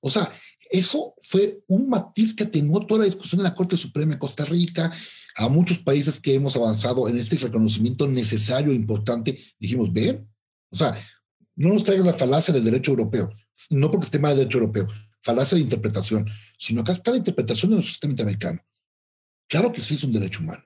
[0.00, 0.30] O sea,
[0.70, 4.44] eso fue un matiz que atenuó toda la discusión en la Corte Suprema de Costa
[4.44, 4.92] Rica,
[5.36, 10.28] a muchos países que hemos avanzado en este reconocimiento necesario e importante, dijimos, ven,
[10.70, 10.98] o sea,
[11.56, 13.30] no nos traigas la falacia del derecho europeo,
[13.70, 14.88] no porque esté mal el derecho europeo,
[15.22, 16.28] falacia de interpretación,
[16.58, 18.60] sino acá está la interpretación de nuestro sistema interamericano.
[19.48, 20.62] Claro que sí es un derecho humano.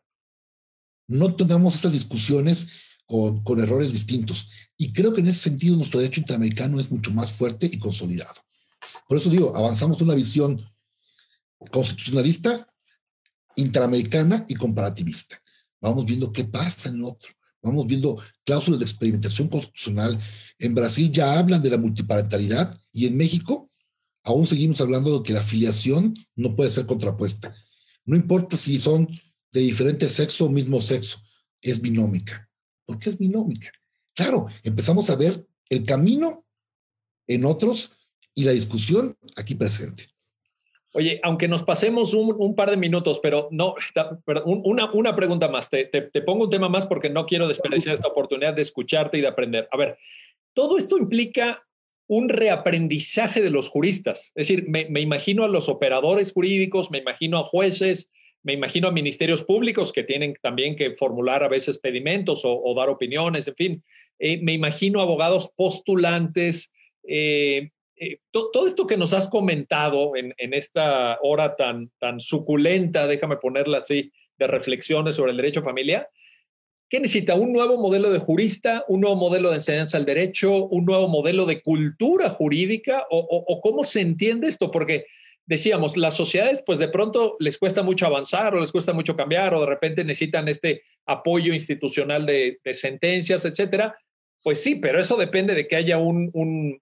[1.08, 2.68] No tengamos estas discusiones
[3.06, 4.50] con, con errores distintos.
[4.76, 8.34] Y creo que en ese sentido nuestro derecho interamericano es mucho más fuerte y consolidado.
[9.08, 10.64] Por eso digo, avanzamos en una visión
[11.70, 12.73] constitucionalista
[13.56, 15.40] interamericana y comparativista.
[15.80, 17.30] Vamos viendo qué pasa en otro.
[17.62, 20.20] vamos viendo cláusulas de experimentación constitucional.
[20.58, 23.70] En Brasil ya hablan de la multiparentalidad y en México
[24.22, 27.54] aún seguimos hablando de que la filiación no puede ser contrapuesta.
[28.04, 29.08] No importa si son
[29.52, 31.18] de diferente sexo o mismo sexo,
[31.60, 32.48] es binómica.
[32.84, 33.70] ¿Por qué es binómica?
[34.14, 36.44] Claro, empezamos a ver el camino
[37.26, 37.92] en otros
[38.34, 40.13] y la discusión aquí presente.
[40.96, 43.74] Oye, aunque nos pasemos un, par de minutos, pero no,
[44.44, 45.68] una, pregunta más.
[45.68, 45.88] Te,
[46.24, 49.68] pongo un tema más porque no quiero desperdiciar esta oportunidad de escucharte y de aprender.
[49.72, 49.98] A ver,
[50.52, 51.66] todo esto implica
[52.06, 54.30] un reaprendizaje de los juristas.
[54.36, 58.12] Es decir, me, me, imagino a los operadores jurídicos, me imagino a jueces,
[58.44, 62.88] me imagino a ministerios públicos que tienen también que formular a veces pedimentos o, dar
[62.88, 63.84] opiniones, en fin.
[64.20, 66.72] Eh, me imagino abogados postulantes,
[67.02, 73.36] eh, eh, todo esto que nos has comentado en, esta hora tan, tan suculenta, déjame
[73.36, 76.08] ponerla así, de reflexiones sobre el derecho a familia,
[76.88, 77.34] ¿qué necesita?
[77.34, 78.84] ¿Un nuevo modelo de jurista?
[78.88, 80.66] ¿Un nuevo modelo de enseñanza al derecho?
[80.66, 83.04] ¿Un nuevo modelo de cultura jurídica?
[83.10, 84.70] ¿O, cómo se entiende esto?
[84.70, 85.06] Porque
[85.46, 89.54] decíamos, las sociedades pues de pronto les cuesta mucho avanzar o les cuesta mucho cambiar
[89.54, 93.96] o de repente necesitan este apoyo institucional de, sentencias, etcétera.
[94.42, 96.80] Pues sí, pero eso depende de que haya un,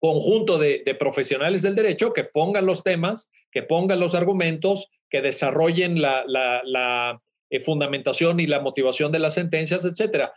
[0.00, 6.00] conjunto de, profesionales del derecho que pongan los temas, que pongan los argumentos, que desarrollen
[6.00, 7.20] la,
[7.50, 10.32] eh, fundamentación y la motivación de las sentencias, etcétera.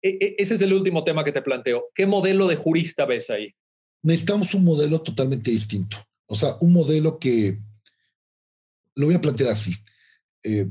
[0.00, 1.90] E, e, ese es el último tema que te planteo.
[1.94, 3.54] ¿Qué modelo de jurista ves ahí?
[4.02, 5.98] Necesitamos un modelo totalmente distinto.
[6.26, 7.56] O sea, un modelo que
[8.94, 9.72] lo voy a plantear así.
[10.42, 10.66] Eh,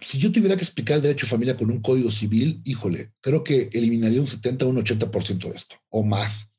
[0.00, 3.44] si yo tuviera que explicar el derecho de familia con un código civil, híjole, creo
[3.44, 6.50] que eliminaría un 70 o un 80% de esto, o más.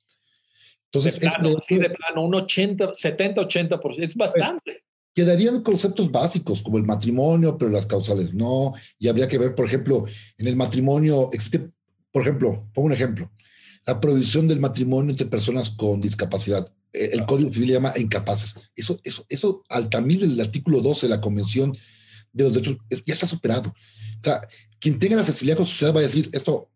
[0.94, 4.84] Entonces, de plano, es de plano, un 80, 70, 80%, es bastante.
[5.14, 8.74] quedarían conceptos básicos como el matrimonio, pero las causales no.
[9.00, 10.06] Y habría que ver, por ejemplo,
[10.38, 11.70] en el matrimonio existe,
[12.12, 13.32] por ejemplo, pongo un ejemplo,
[13.86, 16.70] la prohibición del matrimonio entre personas con discapacidad.
[16.92, 18.56] Eh, el Código Civil llama incapaces.
[18.76, 21.76] Eso, eso, eso, al tamil del artículo 12 de la Convención
[22.34, 23.70] de los Derechos, ya está superado.
[23.70, 24.42] O sea,
[24.78, 26.70] quien tenga la sensibilidad con su sociedad va a decir, esto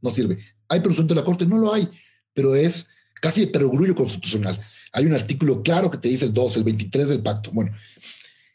[0.00, 0.38] no sirve.
[0.68, 1.46] ¿Hay presunción de la Corte?
[1.46, 1.88] No lo hay,
[2.34, 2.88] pero es
[3.22, 4.58] casi de perogrullo constitucional.
[4.92, 7.52] Hay un artículo claro que te dice el 2, el 23 del pacto.
[7.52, 7.72] Bueno,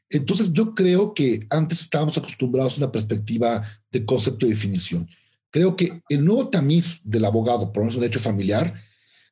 [0.09, 5.09] entonces yo creo que antes estábamos acostumbrados a una perspectiva de concepto y definición.
[5.51, 8.73] Creo que el nuevo tamiz del abogado, por lo menos un derecho familiar,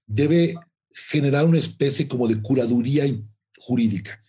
[0.07, 0.55] debe
[1.09, 3.03] generar una especie como de curaduría
[3.59, 4.21] jurídica.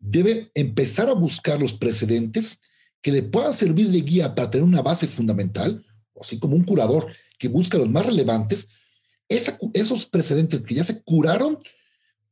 [0.00, 2.58] Debe empezar a buscar los precedentes
[3.00, 5.86] que le puedan servir de guía para tener una base fundamental,
[6.20, 7.06] así como un curador
[7.38, 8.68] que busca los más relevantes
[9.28, 11.58] esos precedentes que ya se curaron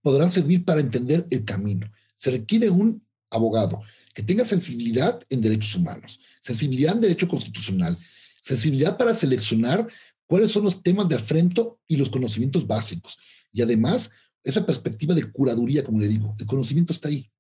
[0.03, 1.91] podrán servir para entender el camino.
[2.15, 3.83] Se requiere un abogado
[4.15, 7.99] que tenga sensibilidad en derechos humanos, sensibilidad en derecho constitucional,
[8.43, 9.87] sensibilidad para seleccionar
[10.27, 13.19] cuáles son los temas de afrento y los conocimientos básicos.
[13.53, 14.11] Y además,
[14.43, 17.31] esa perspectiva de curaduría, como le digo, el conocimiento está ahí,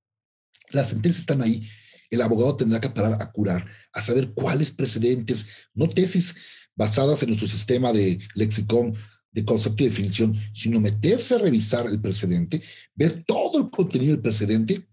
[0.70, 1.68] las sentencias están ahí.
[2.10, 6.34] El abogado tendrá que parar a curar, a saber cuáles precedentes, no tesis
[6.74, 8.94] basadas en nuestro sistema de lexicón
[9.36, 12.62] de concepto y definición, sino meterse a revisar el precedente,
[12.94, 14.88] ver todo el contenido del precedente,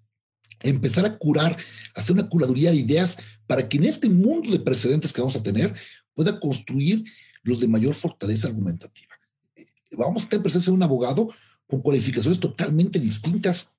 [0.59, 1.55] empezar a curar,
[1.95, 3.17] hacer una curaduría de ideas
[3.47, 5.73] para que en este mundo de precedentes que vamos a tener
[6.13, 7.05] pueda construir
[7.43, 9.15] los de mayor fortaleza argumentativa.
[9.55, 9.65] Eh,
[9.97, 11.29] vamos a tener presencia de un abogado
[11.65, 13.69] con cualificaciones totalmente distintas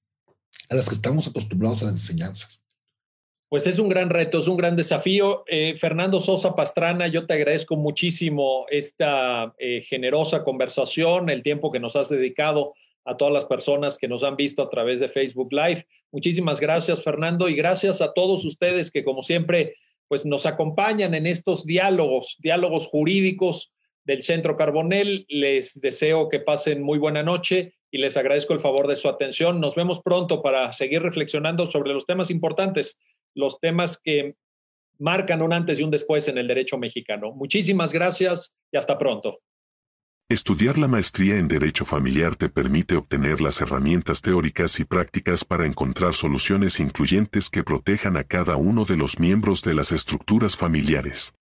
[0.71, 2.64] a las que estamos acostumbrados a las enseñanzas.
[3.55, 5.45] Pues es un gran reto, es un gran desafío.
[5.47, 11.79] Eh, Fernando Sosa Pastrana, yo te agradezco muchísimo esta eh, generosa conversación, el tiempo que
[11.79, 12.75] nos has dedicado
[13.05, 15.87] a todas las personas que nos han visto a través de Facebook Live.
[16.11, 19.77] Muchísimas gracias, Fernando, y gracias a todos ustedes que, como siempre,
[20.09, 25.27] pues nos acompañan en estos diálogos, diálogos jurídicos del Centro Carbonel.
[25.29, 29.61] Les deseo que pasen muy buena noche y les agradezco el favor de su atención.
[29.61, 32.99] Nos vemos pronto para seguir reflexionando sobre los temas importantes
[33.35, 34.37] los temas que
[34.99, 37.33] marcan un antes y un después en el derecho mexicano.
[37.33, 39.41] Muchísimas gracias y hasta pronto.
[40.29, 45.67] Estudiar la maestría en Derecho Familiar te permite obtener las herramientas teóricas y prácticas para
[45.67, 51.35] encontrar soluciones incluyentes que protejan a cada uno de los miembros de las estructuras familiares.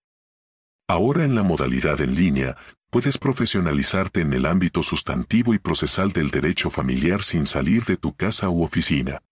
[0.90, 2.58] Ahora en la modalidad en línea,
[2.90, 8.14] puedes profesionalizarte en el ámbito sustantivo y procesal del derecho familiar sin salir de tu
[8.14, 9.24] casa u oficina.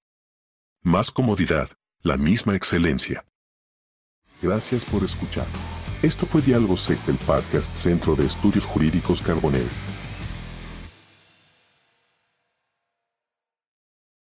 [0.81, 1.69] Más comodidad,
[2.03, 3.23] la misma excelencia.
[4.41, 5.45] Gracias por escuchar.
[6.01, 9.69] Esto fue Diálogo Sec del podcast Centro de Estudios Jurídicos Carbonell.